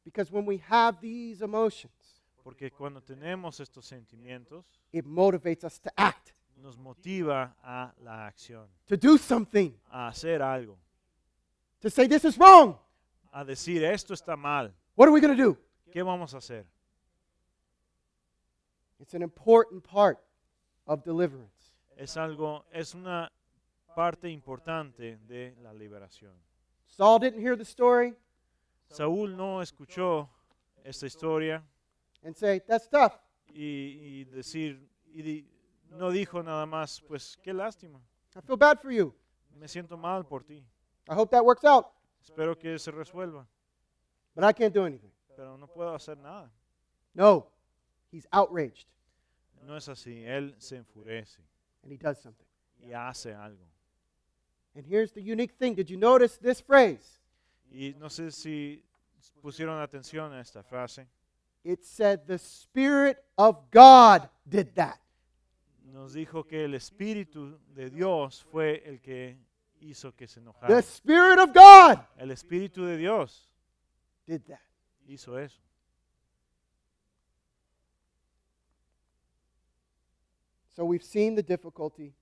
because 0.04 0.30
when 0.30 0.44
we 0.46 0.58
have 0.68 1.00
these 1.00 1.42
emotions, 1.42 2.22
porque 2.44 2.70
cuando 2.70 3.00
tenemos 3.02 3.58
estos 3.60 3.84
sentimientos, 3.86 4.64
it 4.92 5.04
motivates 5.04 5.64
us 5.64 5.80
to 5.80 5.90
act, 5.96 6.30
nos 6.56 6.76
motiva 6.78 7.56
a 7.62 7.92
la 8.02 8.26
acción, 8.28 8.68
to 8.86 8.96
do 8.96 9.18
something, 9.18 9.72
a 9.90 10.08
hacer 10.08 10.40
algo, 10.42 10.78
to 11.80 11.90
say, 11.90 12.06
This 12.06 12.24
is 12.24 12.38
wrong. 12.38 12.78
A 13.36 13.44
decir 13.44 13.84
esto 13.84 14.14
está 14.14 14.36
mal, 14.36 14.72
What 14.96 15.08
are 15.08 15.12
we 15.12 15.20
going 15.20 15.36
to 15.36 15.42
do? 15.42 15.58
¿qué 15.92 16.02
vamos 16.02 16.32
a 16.34 16.38
hacer? 16.38 16.64
It's 18.98 19.14
an 19.14 19.22
important 19.22 19.82
part 19.84 20.18
of 20.86 21.04
deliverance. 21.04 21.74
Es 21.96 22.16
algo, 22.16 22.64
es 22.72 22.94
una 22.94 23.30
parte 23.94 24.30
importante 24.30 25.18
de 25.26 25.54
la 25.62 25.72
liberación. 25.72 26.32
Saul 26.86 27.18
didn't 27.18 27.40
hear 27.40 27.56
the 27.56 27.64
story 27.64 28.14
Saúl 28.88 29.36
no 29.36 29.60
escuchó 29.60 30.28
esta 30.84 31.06
historia 31.06 31.62
and 32.22 32.34
say, 32.36 32.60
That's 32.60 32.88
tough. 32.88 33.14
y, 33.52 34.20
y 34.20 34.24
decir, 34.24 34.88
y 35.12 35.22
di- 35.22 35.48
no 35.90 36.10
dijo 36.10 36.42
nada 36.42 36.64
más, 36.66 37.00
pues 37.02 37.36
qué 37.42 37.52
lástima, 37.52 38.00
I 38.36 38.40
feel 38.40 38.56
bad 38.56 38.80
for 38.80 38.92
you. 38.92 39.12
me 39.58 39.66
siento 39.68 39.96
mal 39.98 40.24
por 40.24 40.44
ti, 40.44 40.64
I 41.08 41.14
hope 41.14 41.30
that 41.32 41.44
works 41.44 41.64
out, 41.64 41.86
espero 42.26 42.56
que 42.58 42.78
se 42.78 42.90
resuelva, 42.90 43.46
but 44.34 44.44
I 44.44 44.52
can't 44.52 44.74
do 44.74 44.84
anything. 44.84 45.12
pero 45.36 45.56
no 45.56 45.66
puedo 45.66 45.94
hacer 45.94 46.16
nada. 46.18 46.50
No, 47.14 47.46
he's 48.10 48.26
outraged 48.32 48.86
No 49.62 49.76
es 49.76 49.88
así, 49.88 50.24
él 50.24 50.54
se 50.58 50.76
enfurece 50.76 51.40
and 51.82 51.92
he 51.92 51.96
does 51.96 52.18
something. 52.20 52.46
y 52.80 52.92
hace 52.92 53.32
algo. 53.34 53.64
And 54.74 54.84
here's 54.84 55.12
the 55.12 55.22
unique 55.22 55.52
thing. 55.58 55.74
Did 55.74 55.88
you 55.88 55.96
notice 55.96 56.36
this 56.38 56.60
phrase? 56.60 57.18
Y 57.70 57.94
no 57.98 58.08
sé 58.08 58.30
si 58.30 58.82
pusieron 59.42 59.80
atención 59.80 60.32
a 60.32 60.40
esta 60.40 60.62
frase. 60.62 61.06
It 61.64 61.82
said, 61.84 62.26
The 62.26 62.38
Spirit 62.38 63.16
of 63.38 63.70
God 63.70 64.28
did 64.48 64.74
that. 64.74 64.98
Nos 65.92 66.12
dijo 66.12 66.44
que 66.46 66.64
el 66.64 66.74
Espíritu 66.74 67.58
de 67.74 67.88
Dios 67.90 68.44
fue 68.52 68.82
el 68.84 69.00
que 69.00 69.38
hizo 69.80 70.14
que 70.14 70.26
se 70.26 70.40
The. 70.66 70.82
Spirit 70.82 71.38
of 71.38 71.52
God 71.52 71.98
El 72.16 72.30
Espíritu 72.30 72.84
de 72.84 72.96
Dios 72.96 73.52
did 74.26 74.42
that. 74.46 74.60
hizo 75.06 75.38
eso. 75.38 75.60
So 80.74 80.84
we've 80.84 81.02
seen 81.04 81.34
the 81.34 81.42
difficulty, 81.42 82.14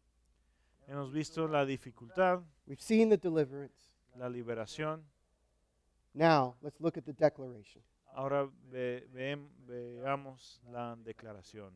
Hemos 0.86 1.10
visto 1.12 1.48
la 1.48 1.64
dificultad, 1.64 2.40
we've 2.66 2.80
seen 2.82 3.08
the 3.08 3.16
deliverance. 3.16 3.74
la 4.16 4.28
liberación. 4.28 5.02
Now, 6.14 6.54
let's 6.62 6.80
look 6.80 6.96
at 6.96 7.04
the 7.04 7.12
declaration. 7.12 7.82
Ahora 8.14 8.48
ve- 8.70 9.08
veem- 9.12 9.48
veamos 9.66 10.60
la 10.70 10.94
declaración. 10.96 11.72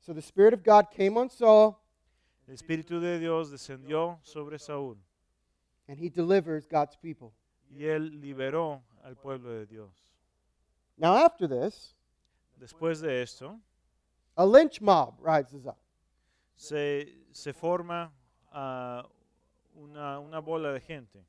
So 0.00 0.12
the 0.12 0.22
Spirit 0.22 0.52
of 0.54 0.64
God 0.64 0.86
came 0.90 1.16
on 1.16 1.30
Saul, 1.30 1.78
El 2.48 2.54
Espíritu 2.54 2.98
de 2.98 3.18
Dios 3.18 3.50
descendió 3.50 4.18
sobre 4.22 4.58
Saúl 4.58 4.96
and 5.86 5.98
he 5.98 6.08
delivers 6.08 6.66
God's 6.66 6.96
people. 6.96 7.32
y 7.70 7.84
él 7.84 8.20
liberó 8.20 8.82
al 9.04 9.16
pueblo 9.16 9.50
de 9.50 9.66
Dios. 9.66 9.90
Now, 10.96 11.14
after 11.14 11.46
this, 11.46 11.94
Después 12.58 13.00
de 13.00 13.22
esto, 13.22 13.60
a 14.36 14.44
lynch 14.46 14.80
mob 14.80 15.20
rises 15.20 15.66
up. 15.66 15.78
se, 16.56 17.06
se 17.32 17.52
forma 17.52 18.10
ah, 18.52 19.06
una, 19.76 20.18
una 20.18 20.40
bola 20.40 20.72
de 20.72 20.80
gente. 20.80 21.24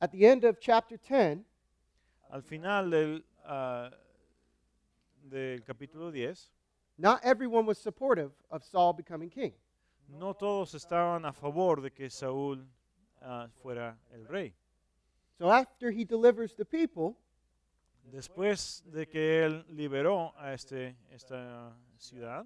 At 0.00 0.12
the 0.12 0.24
end 0.24 0.44
of 0.44 0.58
chapter 0.60 0.96
10, 0.96 1.44
Al 2.32 2.42
final 2.42 2.88
del, 2.90 3.24
ah, 3.44 3.90
del 5.28 5.62
capítulo 5.64 6.12
10, 6.12 6.48
not 6.96 7.20
everyone 7.24 7.66
was 7.66 7.76
supportive 7.76 8.30
of 8.50 8.62
Saul 8.64 8.92
becoming 8.92 9.28
king. 9.28 9.52
No 10.10 10.34
todos 10.34 10.74
estaban 10.74 11.24
a 11.24 11.32
favor 11.32 11.80
de 11.80 11.90
que 11.92 12.10
Saúl 12.10 12.66
ah, 13.22 13.48
fuera 13.62 13.98
el 14.12 14.26
rey. 14.26 14.54
So 15.38 15.50
after 15.50 15.90
he 15.90 16.04
delivers 16.04 16.54
the 16.54 16.64
people, 16.64 17.16
Después 18.02 18.82
de 18.86 19.06
que 19.06 19.44
él 19.44 19.64
liberó 19.68 20.34
a 20.36 20.52
este, 20.52 20.96
esta 21.10 21.76
ciudad, 21.96 22.44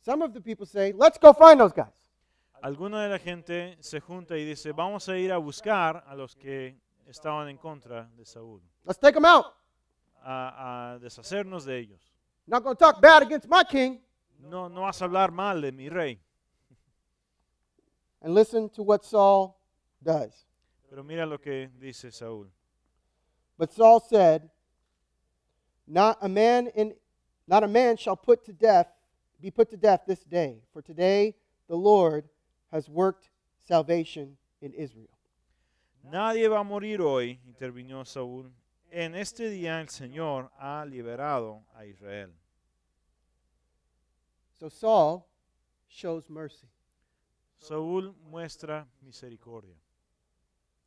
some 0.00 0.24
of 0.24 0.32
the 0.32 0.40
people 0.40 0.66
say, 0.66 0.92
Let's 0.92 1.18
go 1.20 1.32
find 1.32 1.60
those 1.60 1.72
guys. 1.72 1.92
alguna 2.60 3.04
de 3.04 3.08
la 3.10 3.18
gente 3.18 3.76
se 3.80 4.00
junta 4.00 4.36
y 4.36 4.44
dice, 4.44 4.72
vamos 4.72 5.08
a 5.08 5.16
ir 5.16 5.32
a 5.32 5.36
buscar 5.36 6.02
a 6.08 6.16
los 6.16 6.34
que 6.34 6.76
estaban 7.06 7.48
en 7.48 7.56
contra 7.56 8.08
de 8.16 8.24
Saúl, 8.24 8.60
Let's 8.84 8.98
take 8.98 9.14
them 9.14 9.24
out. 9.26 9.46
a, 10.24 10.94
a 10.94 10.98
deshacernos 10.98 11.64
de 11.64 11.78
ellos. 11.78 12.00
Not 12.46 12.64
going 12.64 12.74
to 12.74 12.84
talk 12.84 13.00
bad 13.00 13.22
against 13.22 13.46
my 13.48 13.62
king. 13.64 14.00
No, 14.40 14.68
no 14.68 14.82
vas 14.82 15.00
a 15.02 15.04
hablar 15.04 15.30
mal 15.30 15.60
de 15.60 15.70
mi 15.70 15.88
rey. 15.88 16.20
And 18.22 18.34
listen 18.34 18.68
to 18.70 18.82
what 18.82 19.04
Saul 19.04 19.58
does. 20.02 20.46
Pero 20.88 21.02
mira 21.02 21.26
lo 21.26 21.38
que 21.38 21.68
dice 21.80 22.10
Saúl. 22.12 22.46
But 23.58 23.72
Saul 23.72 24.00
said, 24.00 24.48
Not 25.86 26.18
a 26.22 26.28
man 26.28 26.68
in 26.68 26.94
not 27.46 27.64
a 27.64 27.68
man 27.68 27.96
shall 27.96 28.16
put 28.16 28.44
to 28.44 28.52
death 28.52 28.86
be 29.42 29.50
put 29.50 29.68
to 29.70 29.76
death 29.76 30.02
this 30.06 30.22
day, 30.22 30.58
for 30.72 30.80
today 30.80 31.34
the 31.68 31.74
Lord 31.74 32.28
has 32.70 32.88
worked 32.88 33.28
salvation 33.66 34.36
in 34.60 34.72
Israel. 34.72 35.08
Nadie 36.04 36.48
va 36.48 36.60
a 36.60 36.64
morir 36.64 37.00
hoy, 37.00 37.40
intervino 37.46 38.04
Saúl. 38.04 38.50
En 38.90 39.14
este 39.14 39.50
día 39.50 39.80
el 39.80 39.88
Señor 39.88 40.50
ha 40.60 40.84
liberado 40.84 41.62
a 41.76 41.84
Israel. 41.84 42.30
So 44.58 44.68
Saul 44.68 45.26
shows 45.88 46.30
mercy. 46.30 46.68
Saúl 47.62 48.12
muestra 48.28 48.88
misericordia. 49.02 49.76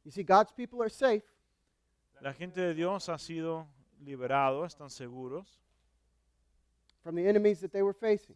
You 0.03 0.11
see, 0.11 0.23
God's 0.23 0.51
people 0.51 0.81
are 0.81 0.89
safe, 0.89 1.23
La 2.21 2.33
gente 2.33 2.59
de 2.61 2.73
Dios 2.73 3.07
ha 3.09 3.17
sido 3.17 3.67
liberado, 4.01 4.65
están 4.65 4.89
seguros 4.89 5.61
from 7.01 7.15
the 7.15 7.27
enemies 7.27 7.59
that 7.61 7.71
they 7.71 7.81
were 7.81 7.93
facing. 7.93 8.35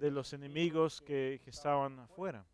de 0.00 0.10
los 0.10 0.32
enemigos 0.32 1.00
que, 1.00 1.40
que 1.42 1.50
estaban 1.50 1.98
afuera. 1.98 2.44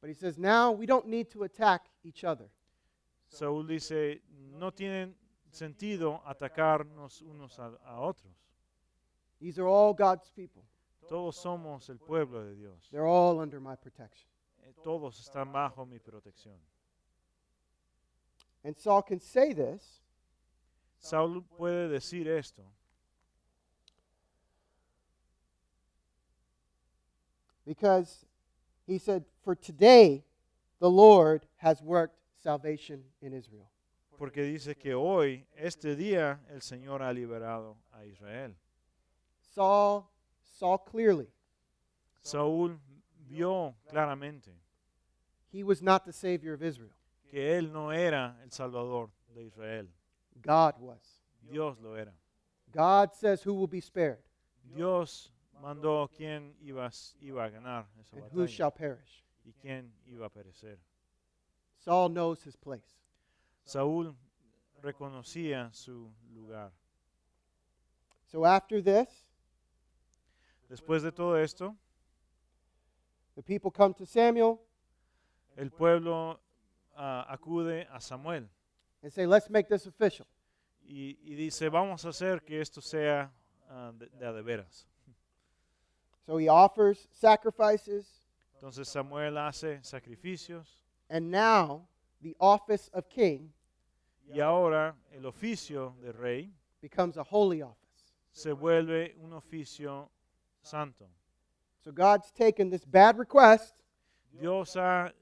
But 0.00 0.08
he 0.08 0.14
says, 0.14 0.38
now 0.38 0.72
we 0.72 0.86
don't 0.86 1.06
need 1.06 1.30
to 1.30 1.44
attack 1.44 1.82
each 2.04 2.24
other. 2.24 2.48
Saúl 3.28 3.66
dice, 3.66 4.22
no 4.58 4.72
tiene 4.72 5.14
sentido 5.50 6.20
atacarnos 6.24 7.22
unos 7.22 7.58
a, 7.58 7.78
a 7.84 8.00
otros. 8.00 8.34
These 9.40 9.58
are 9.58 9.68
all 9.68 9.94
God's 9.94 10.30
people. 10.30 10.64
Todos 11.10 11.34
somos 11.42 11.90
el 11.90 11.98
pueblo 11.98 12.44
de 12.44 12.54
Dios. 12.54 12.88
They're 12.92 13.04
all 13.04 13.40
under 13.40 13.58
my 13.58 13.74
protection. 13.74 14.28
Eh, 14.62 14.72
Todos 14.84 15.18
están 15.18 15.50
bajo 15.52 15.84
mi 15.84 15.98
protección. 15.98 16.54
And 18.62 18.76
Saul 18.78 19.02
can 19.02 19.18
say 19.18 19.52
this 19.52 20.00
Saúl 21.02 21.42
puede 21.58 21.88
decir 21.88 22.28
esto 22.28 22.62
because 27.66 28.24
he 28.86 28.98
said, 28.98 29.24
For 29.42 29.56
today 29.56 30.22
the 30.78 30.90
Lord 30.90 31.44
has 31.56 31.82
worked 31.82 32.16
salvation 32.40 33.02
in 33.20 33.32
Israel. 33.32 33.68
porque 34.16 34.42
dice 34.42 34.76
que 34.76 34.94
hoy, 34.94 35.44
este 35.56 35.96
día, 35.96 36.40
el 36.50 36.60
Señor 36.60 37.02
ha 37.02 37.12
liberado 37.12 37.78
a 37.90 38.04
Israel. 38.04 38.54
Saul 39.40 40.04
saw 40.60 40.76
clearly 40.76 41.28
Saúl 42.22 42.78
vio 43.28 43.74
claramente 43.90 44.52
he 45.52 45.64
was 45.64 45.82
not 45.82 46.04
the 46.04 46.12
Savior 46.12 46.54
of 46.54 46.62
Israel, 46.62 46.94
que 47.28 47.40
él 47.40 47.72
no 47.72 47.90
era 47.90 48.36
el 48.44 48.50
Salvador 48.50 49.10
de 49.34 49.42
Israel. 49.42 49.86
God 50.42 50.74
was. 50.78 51.00
Dios 51.50 51.76
lo 51.82 51.94
era. 51.94 52.12
God 52.72 53.14
says, 53.14 53.42
Who 53.42 53.54
will 53.54 53.66
be 53.66 53.80
spared 53.80 54.22
Dios 54.74 55.32
mandó 55.60 56.08
quién 56.16 56.52
iba, 56.64 56.90
iba 57.20 57.44
a 57.44 57.50
ganar 57.50 57.86
esa 58.00 58.16
and 58.16 58.24
who 58.32 58.46
shall 58.46 58.70
perish? 58.70 59.24
y 59.44 59.52
quién 59.60 59.90
iba 60.06 60.26
a 60.26 60.30
perecer. 60.30 60.78
Saul 61.78 62.10
knows 62.10 62.42
his 62.44 62.56
place. 62.56 63.00
Saúl 63.64 64.14
reconocía 64.82 65.74
su 65.74 66.12
lugar. 66.32 66.70
So 68.26 68.44
after 68.44 68.80
this, 68.80 69.08
Después 70.70 71.02
de 71.02 71.10
todo 71.10 71.36
esto, 71.36 71.74
the 73.34 73.42
people 73.42 73.72
come 73.72 73.92
to 73.94 74.06
Samuel 74.06 74.60
el 75.56 75.70
pueblo 75.70 76.38
ah, 76.96 77.26
acude 77.28 77.88
a 77.92 78.00
Samuel 78.00 78.48
and 79.02 79.12
say, 79.12 79.26
Let's 79.26 79.50
make 79.50 79.68
this 79.68 79.86
official. 79.86 80.26
y, 80.86 81.18
y 81.24 81.34
dice, 81.34 81.68
vamos 81.68 82.04
a 82.04 82.10
hacer 82.10 82.44
que 82.44 82.60
esto 82.60 82.80
sea 82.80 83.32
ah, 83.68 83.90
de, 83.92 84.08
de 84.10 84.26
a 84.26 84.32
de 84.32 84.42
veras. 84.42 84.86
So 86.24 86.38
he 86.38 86.48
offers 86.48 87.08
sacrifices, 87.10 88.06
Entonces 88.54 88.86
Samuel 88.86 89.38
hace 89.38 89.80
sacrificios 89.82 90.78
and 91.08 91.32
now 91.32 91.88
the 92.22 92.36
office 92.38 92.88
of 92.92 93.08
king 93.08 93.52
y 94.32 94.38
ahora 94.38 94.94
el 95.10 95.26
oficio 95.26 95.96
de 96.00 96.12
rey 96.12 96.52
becomes 96.80 97.16
a 97.16 97.24
holy 97.24 97.60
office. 97.62 98.14
se 98.30 98.52
vuelve 98.52 99.16
un 99.18 99.32
oficio 99.32 100.08
santo. 100.62 101.06
So 101.82 101.92
God's 101.92 102.30
taken 102.30 102.70
this 102.70 102.84
bad 102.84 103.18
request 103.18 103.74
Dios 104.38 104.74
ha, 104.74 105.12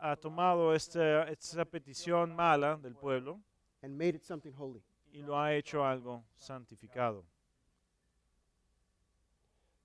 ha 0.00 0.16
tomado 0.16 0.74
esta, 0.74 1.26
esta 1.30 1.64
petición 1.64 2.34
mala 2.34 2.78
del 2.82 2.94
pueblo 2.94 3.40
and 3.82 3.96
made 3.96 4.14
it 4.14 4.24
something 4.24 4.52
holy. 4.52 4.82
y 5.12 5.22
lo 5.22 5.38
ha 5.38 5.54
hecho 5.54 5.84
algo 5.84 6.24
santificado. 6.36 7.24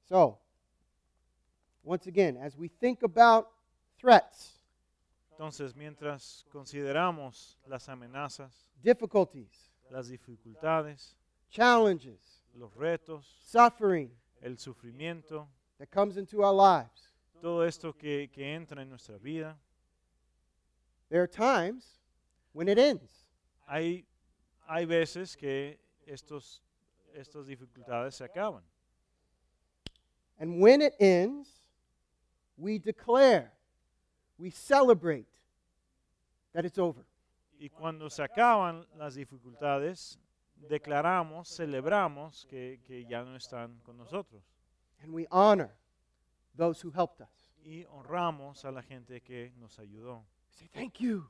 So, 0.07 0.37
once 1.83 2.07
again, 2.07 2.37
as 2.37 2.57
we 2.57 2.67
think 2.67 3.03
about 3.03 3.47
threats, 3.97 4.59
Entonces, 5.31 5.75
mientras 5.75 6.45
consideramos 6.51 7.57
las 7.65 7.89
amenazas, 7.89 8.69
difficulties, 8.83 9.71
las 9.89 10.07
dificultades, 10.07 11.17
challenges, 11.49 12.43
los 12.53 12.71
retos, 12.75 13.25
suffering 13.43 14.11
el 14.43 14.57
sufrimiento, 14.57 15.47
that 15.79 15.89
comes 15.89 16.17
into 16.17 16.43
our 16.43 16.53
lives, 16.53 17.11
todo 17.41 17.61
esto 17.63 17.93
que, 17.93 18.29
que 18.31 18.43
entra 18.43 18.81
en 18.81 18.89
nuestra 18.89 19.17
vida, 19.17 19.57
there 21.09 21.21
are 21.21 21.27
times 21.27 21.99
when 22.53 22.67
it 22.67 22.77
ends. 22.77 23.23
hay, 23.67 24.05
hay 24.67 24.85
veces 24.85 25.35
que 25.35 25.79
estos, 26.05 26.61
estas 27.13 27.47
dificultades 27.47 28.15
se 28.15 28.23
acaban. 28.23 28.63
And 30.39 30.59
when 30.59 30.81
it 30.81 30.93
ends, 30.99 31.47
we 32.57 32.79
declare, 32.79 33.51
we 34.37 34.49
celebrate 34.49 35.27
that 36.53 36.65
it's 36.65 36.77
over. 36.77 37.05
Y 37.59 37.69
cuando 37.69 38.09
se 38.09 38.23
acaban 38.23 38.85
las 38.97 39.15
dificultades, 39.15 40.17
declaramos, 40.69 41.47
celebramos 41.49 42.45
que, 42.45 42.81
que 42.85 43.05
ya 43.05 43.23
no 43.23 43.35
están 43.35 43.79
con 43.81 43.97
nosotros. 43.97 44.43
And 45.01 45.13
we 45.13 45.27
honor 45.31 45.75
those 46.55 46.81
who 46.81 46.91
helped 46.91 47.21
us. 47.21 47.51
Y 47.63 47.85
honramos 47.85 48.65
a 48.65 48.71
la 48.71 48.81
gente 48.81 49.21
que 49.21 49.53
nos 49.57 49.79
ayudó. 49.79 50.25
Say, 50.49 50.69
thank 50.69 50.99
you. 50.99 51.29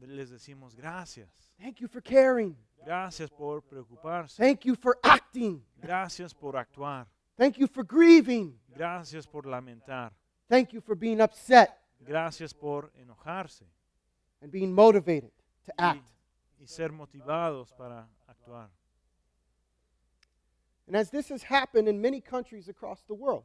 Les 0.00 0.30
decimos 0.30 0.74
gracias. 0.74 1.28
Thank 1.58 1.76
you 1.80 1.88
for 1.88 2.02
caring. 2.02 2.56
Gracias 2.84 3.30
por 3.30 3.62
preocuparse. 3.62 4.36
Thank 4.36 4.64
you 4.64 4.74
for 4.74 4.98
acting. 5.02 5.64
Gracias 5.80 6.34
por 6.34 6.56
actuar. 6.56 7.06
Thank 7.36 7.56
you 7.58 7.66
for 7.66 7.84
grieving. 7.84 8.58
Gracias 8.68 9.26
por 9.26 9.46
lamentar. 9.46 10.12
Thank 10.48 10.72
you 10.72 10.80
for 10.80 10.96
being 10.96 11.20
upset 11.20 11.78
Gracias 12.00 12.52
por 12.52 12.92
enojarse 12.96 13.64
and 14.40 14.50
being 14.50 14.72
motivated 14.74 15.30
to 15.64 15.72
y, 15.78 15.84
act. 15.84 16.08
y 16.58 16.66
ser 16.66 16.90
motivados 16.90 17.72
para 17.72 18.08
actuar. 18.42 18.70
And 20.86 20.96
as 20.96 21.10
this 21.10 21.28
has 21.30 21.44
happened 21.44 21.88
in 21.88 22.00
many 22.00 22.20
countries 22.20 22.68
across 22.68 23.02
the 23.04 23.14
world, 23.14 23.44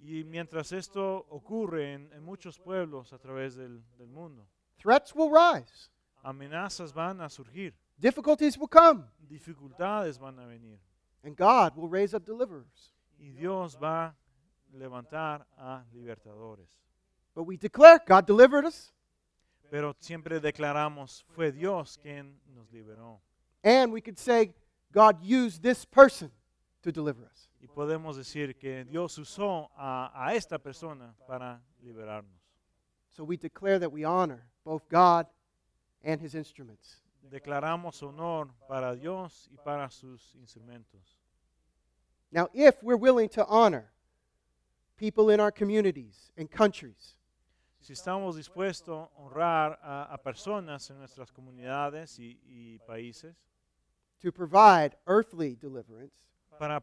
Y 0.00 0.22
mientras 0.22 0.70
esto 0.70 1.26
ocurre 1.28 1.92
en, 1.92 2.08
en 2.12 2.22
muchos 2.22 2.56
pueblos 2.56 3.12
a 3.12 3.18
través 3.18 3.56
del, 3.56 3.82
del 3.98 4.06
mundo, 4.08 4.46
threats 4.78 5.12
will 5.12 5.28
rise, 5.28 5.90
amenazas 6.22 6.92
van 6.92 7.20
a 7.20 7.28
surgir, 7.28 7.74
difficulties 7.98 8.56
will 8.56 8.68
come, 8.68 9.04
dificultades 9.28 10.16
van 10.18 10.38
a 10.38 10.46
venir. 10.46 10.78
and 11.24 11.36
God 11.36 11.76
will 11.76 11.88
raise 11.88 12.14
up 12.14 12.24
deliverers. 12.24 12.94
Y 13.18 13.30
Dios 13.32 13.74
va 13.74 14.06
a 14.72 14.76
levantar 14.76 15.44
a 15.58 15.82
libertadores. 15.92 16.68
But 17.34 17.42
we 17.42 17.56
declare 17.56 17.98
God 18.06 18.24
delivered 18.24 18.64
us, 18.64 18.92
Pero 19.70 19.96
siempre 19.98 20.38
declaramos, 20.40 21.24
fue 21.34 21.50
Dios 21.52 21.98
quien 21.98 22.40
nos 22.54 22.70
liberó. 22.70 23.20
And 23.68 23.92
we 23.92 24.00
could 24.00 24.18
say 24.18 24.54
God 24.92 25.22
used 25.22 25.62
this 25.62 25.84
person 25.84 26.30
to 26.82 26.90
deliver 26.90 27.26
us. 27.26 27.50
Y 27.60 27.68
podemos 27.68 28.16
decir 28.16 28.58
que 28.58 28.84
Dios 28.84 29.18
usó 29.18 29.68
a, 29.76 30.10
a 30.14 30.34
esta 30.34 30.58
persona 30.58 31.14
para 31.26 31.60
liberarnos. 31.84 32.40
So 33.10 33.24
we 33.24 33.36
declare 33.36 33.78
that 33.78 33.92
we 33.92 34.04
honor 34.04 34.44
both 34.64 34.88
God 34.88 35.26
and 36.02 36.18
his 36.18 36.34
instruments. 36.34 37.02
Declaramos 37.30 38.02
honor 38.02 38.48
para 38.68 38.96
Dios 38.96 39.48
y 39.52 39.58
para 39.62 39.90
sus 39.90 40.34
instrumentos. 40.40 41.18
Now, 42.32 42.48
if 42.54 42.82
we're 42.82 42.96
willing 42.96 43.28
to 43.30 43.44
honor 43.46 43.90
people 44.96 45.28
in 45.28 45.40
our 45.40 45.50
communities 45.50 46.32
and 46.38 46.50
countries, 46.50 47.16
Si 47.80 47.92
estamos 47.92 48.36
dispuestos 48.36 49.08
a 49.08 49.20
honrar 49.20 49.78
a, 49.80 50.12
a 50.12 50.18
personas 50.18 50.90
en 50.90 50.98
nuestras 50.98 51.30
comunidades 51.30 52.18
y, 52.18 52.38
y 52.44 52.78
países, 52.80 53.36
to 54.20 54.32
provide 54.32 54.96
earthly 55.06 55.54
deliverance, 55.56 56.12
para 56.58 56.82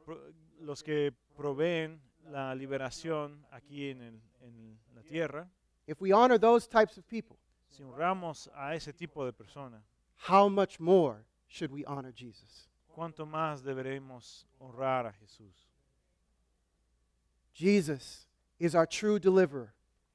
los 0.62 0.82
que 0.84 1.12
proveen 1.36 2.00
la 2.32 2.54
liberación 2.56 3.46
aquí 3.52 3.90
en, 3.90 4.02
el- 4.02 4.22
en 4.42 4.78
la 4.96 5.02
tierra, 5.04 5.48
if 5.88 6.02
we 6.02 6.12
honor 6.12 6.38
those 6.40 6.68
types 6.68 6.98
of 6.98 7.06
people, 7.08 7.38
si 7.70 7.84
honramos 7.84 8.50
a 8.56 8.74
ese 8.74 8.94
tipo 8.94 9.26
de 9.26 9.34
personas, 9.34 9.82
how 10.30 10.48
much 10.50 10.80
more 10.80 11.26
should 11.48 11.72
we 11.72 11.84
honor 11.86 12.12
Jesus? 12.14 12.70
¿cuánto 12.96 13.26
más 13.26 13.62
deberemos 13.62 14.46
honrar 14.60 15.06
a 15.06 15.12
Jesús? 15.12 15.68
Jesus 17.54 18.28
is 18.60 18.76
our 18.76 18.86
true 18.88 19.20
deliverer. 19.20 19.74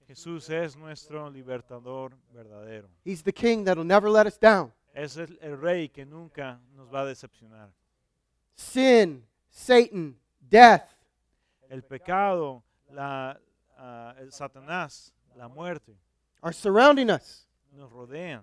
Jesús 0.09 0.51
es 0.51 0.77
nuestro 0.77 1.31
libertador 1.31 2.13
verdadero. 2.35 2.89
He's 3.05 3.23
the 3.23 3.33
king 3.33 3.65
that'll 3.65 3.85
never 3.85 4.11
let 4.11 4.27
us 4.27 4.37
down. 4.39 4.73
Es 4.93 5.17
el, 5.17 5.39
el 5.41 5.61
rey 5.61 5.89
que 5.89 6.05
nunca 6.05 6.61
nos 6.75 6.93
va 6.93 7.03
a 7.03 7.05
decepcionar. 7.07 7.71
Sin, 8.55 9.27
Satan, 9.51 10.19
death, 10.41 10.89
El 11.69 11.83
pecado, 11.85 12.65
la, 12.91 13.41
ah, 13.79 14.15
el 14.19 14.33
Satanás, 14.33 15.13
la 15.37 15.49
muerte, 15.49 15.97
are 16.43 16.53
surrounding 16.53 17.11
us. 17.11 17.47
nos 17.73 17.91
rodean. 17.93 18.43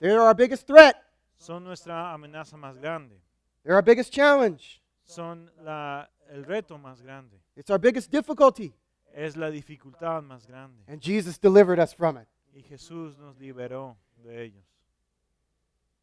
They're 0.00 0.20
our 0.20 0.34
biggest 0.34 0.66
threat. 0.66 0.96
Son 1.38 1.62
nuestra 1.62 2.12
amenaza 2.12 2.56
más 2.56 2.78
grande. 2.78 3.20
They're 3.62 3.76
our 3.76 3.84
biggest 3.84 4.12
challenge. 4.12 4.82
Son 5.04 5.50
la, 5.62 6.08
el 6.28 6.44
reto 6.44 6.78
más 6.78 7.00
grande. 7.02 7.40
It's 7.56 7.70
our 7.70 7.78
biggest 7.78 8.10
difficulty. 8.10 8.74
Es 9.14 9.36
la 9.36 9.50
dificultad 9.50 10.22
más 10.22 10.46
grande. 10.46 10.82
And 10.88 11.00
Jesus 11.00 11.38
delivered 11.38 11.78
us 11.78 11.94
from 11.94 12.18
it. 12.18 12.26
Y 12.52 12.62
Jesús 12.62 13.16
nos 13.18 13.36
liberó 13.38 13.96
de 14.16 14.42
ellos. 14.44 14.64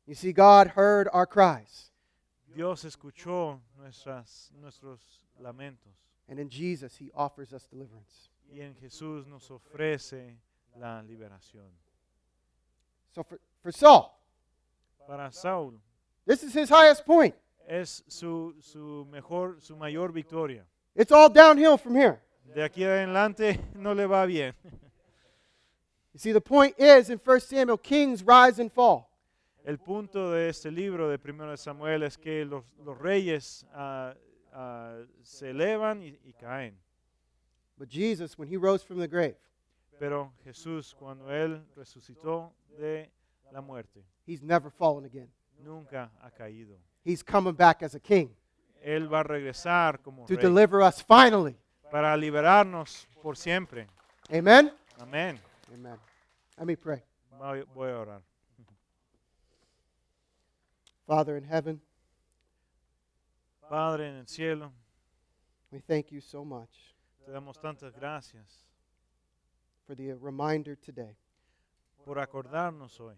You 0.05 0.15
see, 0.15 0.33
God 0.33 0.67
heard 0.67 1.07
our 1.13 1.25
cries. 1.25 1.91
Dios 2.53 2.83
escuchó 2.83 3.59
nuestras, 3.79 4.51
nuestros 4.61 4.99
lamentos. 5.41 5.93
And 6.29 6.39
in 6.39 6.49
Jesus, 6.49 6.95
He 6.97 7.11
offers 7.15 7.53
us 7.53 7.67
deliverance. 7.67 8.29
Y 8.51 8.61
en 8.61 8.75
Jesús 8.75 9.25
nos 9.27 9.49
ofrece 9.49 10.35
la 10.79 11.01
liberación. 11.01 11.69
So 13.13 13.23
for, 13.23 13.39
for 13.61 13.71
Saul, 13.71 14.11
Para 15.07 15.31
Saúl 15.31 15.73
this 16.25 16.43
is 16.43 16.53
his 16.53 16.69
highest 16.69 17.05
point. 17.05 17.35
es 17.67 18.03
su, 18.07 18.53
su 18.61 19.07
mejor, 19.11 19.57
su 19.59 19.75
mayor 19.75 20.11
victoria. 20.11 20.63
It's 20.95 21.11
all 21.11 21.29
downhill 21.29 21.77
from 21.77 21.95
here. 21.95 22.21
De 22.53 22.61
aquí 22.61 22.83
adelante 22.83 23.59
no 23.75 23.93
le 23.93 24.07
va 24.07 24.25
bien. 24.25 24.53
You 26.13 26.19
see, 26.19 26.31
the 26.31 26.41
point 26.41 26.75
is 26.77 27.09
in 27.09 27.19
1 27.23 27.39
Samuel, 27.41 27.77
kings 27.77 28.21
rise 28.23 28.59
and 28.59 28.71
fall. 28.71 29.09
El 29.63 29.79
punto 29.79 30.31
de 30.31 30.49
este 30.49 30.69
libro 30.69 31.07
de 31.07 31.17
1 31.23 31.51
de 31.51 31.57
Samuel 31.57 32.03
es 32.03 32.17
que 32.17 32.43
los, 32.43 32.65
los 32.83 32.97
reyes 32.97 33.65
ah, 33.73 34.13
ah, 34.51 34.99
se 35.21 35.51
elevan 35.51 36.03
y, 36.03 36.19
y 36.25 36.33
caen. 36.33 36.77
But 37.77 37.89
Jesus, 37.89 38.37
when 38.37 38.49
he 38.49 38.57
rose 38.57 38.83
from 38.85 38.99
the 38.99 39.07
grave, 39.07 39.37
Pero 39.99 40.33
Jesús, 40.43 40.93
cuando 40.93 41.31
Él 41.31 41.65
resucitó 41.75 42.53
de 42.77 43.09
la 43.51 43.61
muerte, 43.61 44.03
he's 44.25 44.41
never 44.41 44.69
fallen 44.69 45.05
again. 45.05 45.31
nunca 45.59 46.11
ha 46.21 46.29
caído. 46.29 46.77
He's 47.05 47.23
coming 47.23 47.55
back 47.55 47.83
as 47.83 47.95
a 47.95 47.99
king 47.99 48.29
Él 48.81 49.07
va 49.07 49.21
a 49.21 49.23
regresar 49.23 50.01
como 50.01 50.25
to 50.25 50.35
rey 50.35 50.43
deliver 50.43 50.81
us 50.81 51.01
finally. 51.01 51.55
para 51.89 52.17
liberarnos 52.17 53.07
por 53.21 53.37
siempre. 53.37 53.87
Amen? 54.29 54.73
Amén. 54.99 55.39
Amen. 55.73 55.97
Let 56.57 56.65
me 56.65 56.75
pray. 56.75 57.01
Voy 57.39 57.63
voy 57.73 57.91
a 57.91 57.99
orar. 57.99 58.32
Father 61.07 61.37
in 61.37 61.43
heaven, 61.43 61.81
Padre 63.69 64.07
en 64.07 64.17
el 64.17 64.25
cielo, 64.25 64.71
we 65.71 65.79
thank 65.79 66.11
you 66.11 66.21
so 66.21 66.45
much 66.45 66.93
te 67.25 67.31
damos 67.31 67.57
tantas 67.59 67.93
gracias 67.93 68.65
for 69.85 69.95
the 69.95 70.13
reminder 70.13 70.75
today 70.75 71.17
por 72.05 72.17
acordarnos 72.17 72.99
hoy 72.99 73.15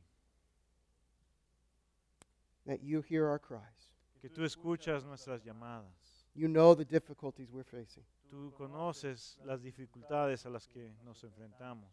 that 2.65 2.83
you 2.83 3.01
hear 3.01 3.27
our 3.27 3.39
cries. 3.39 3.93
que 4.21 4.29
tú 4.29 4.43
escuchas 4.43 5.03
nuestras 5.03 5.43
llamadas. 5.43 6.25
You 6.33 6.47
know 6.47 6.73
the 6.73 6.85
difficulties 6.85 7.51
we're 7.51 7.63
facing. 7.63 8.03
Tú 8.29 8.51
conoces 8.57 9.37
las 9.45 9.61
dificultades 9.61 10.45
a 10.45 10.49
las 10.49 10.67
que 10.67 10.91
nos 11.03 11.23
enfrentamos. 11.23 11.89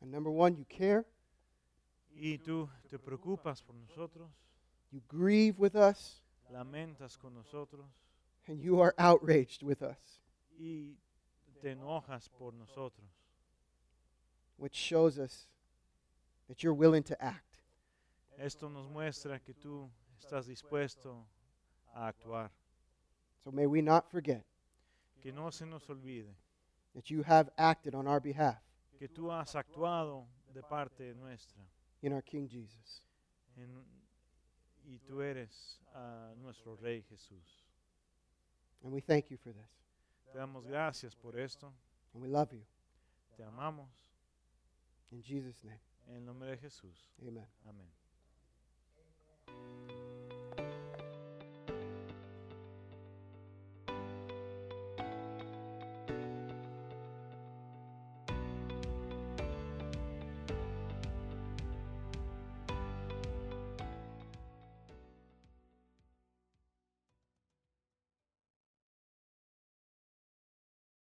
And 0.00 0.10
number 0.10 0.30
one, 0.32 0.56
you 0.56 0.64
care, 0.68 1.04
Y 2.16 2.38
tú 2.38 2.68
te 2.90 2.98
preocupas 2.98 3.62
por 3.62 3.74
nosotros, 3.74 4.30
you 4.94 5.00
grieve 5.08 5.58
with 5.58 5.74
us, 5.74 6.20
lamentas 6.52 7.18
con 7.18 7.34
nosotros 7.34 7.86
and 8.46 8.60
you 8.60 8.80
are 8.80 8.94
outraged 8.96 9.62
with 9.64 9.82
us, 9.82 10.20
y 10.56 10.94
te 11.60 11.70
enojas 11.74 12.28
por 12.38 12.52
nosotros. 12.52 13.08
which 14.56 14.74
shows 14.76 15.18
us 15.18 15.48
that 16.48 16.62
you're 16.62 16.72
willing 16.74 17.02
to 17.02 17.20
act. 17.20 17.58
Esto 18.38 18.68
nos 18.68 18.86
muestra 18.88 19.40
que 19.44 19.52
tú 19.54 19.88
estás 20.16 20.46
dispuesto 20.46 21.24
a 21.96 22.06
actuar. 22.12 22.50
So 23.42 23.50
may 23.50 23.66
we 23.66 23.82
not 23.82 24.08
forget 24.10 24.44
Que 25.22 25.32
no 25.32 25.50
se 25.50 25.64
nos 25.64 25.82
olvide 25.88 26.34
that 26.94 27.10
you 27.10 27.22
have 27.24 27.50
acted 27.58 27.94
on 27.96 28.06
our 28.06 28.20
behalf 28.20 28.60
que 28.98 29.08
tú 29.08 29.30
has 29.32 29.54
actuado 29.56 30.26
de 30.54 30.62
parte 30.62 31.14
nuestra 31.18 31.62
in 32.02 32.12
our 32.12 32.22
King 32.22 32.46
Jesus. 32.48 33.00
en- 33.56 34.03
y 34.84 34.98
tú 34.98 35.22
eres 35.22 35.80
ah, 35.94 36.34
nuestro 36.36 36.76
Rey 36.76 37.02
Jesús. 37.02 37.64
And 38.82 38.92
we 38.92 39.00
thank 39.00 39.30
you 39.30 39.38
for 39.38 39.52
this. 39.52 39.70
Te 40.32 40.38
damos 40.38 40.66
gracias 40.66 41.14
por 41.16 41.38
esto, 41.38 41.72
And 42.12 42.22
we 42.22 42.28
love 42.28 42.52
you. 42.52 42.64
te 43.36 43.44
amamos. 43.44 43.88
In 45.10 45.22
Jesus' 45.22 45.62
name, 45.64 45.80
En 46.06 46.16
el 46.16 46.24
nombre 46.24 46.50
de 46.50 46.58
Jesús. 46.58 47.10
amen. 47.20 47.46
Amén. 47.64 47.90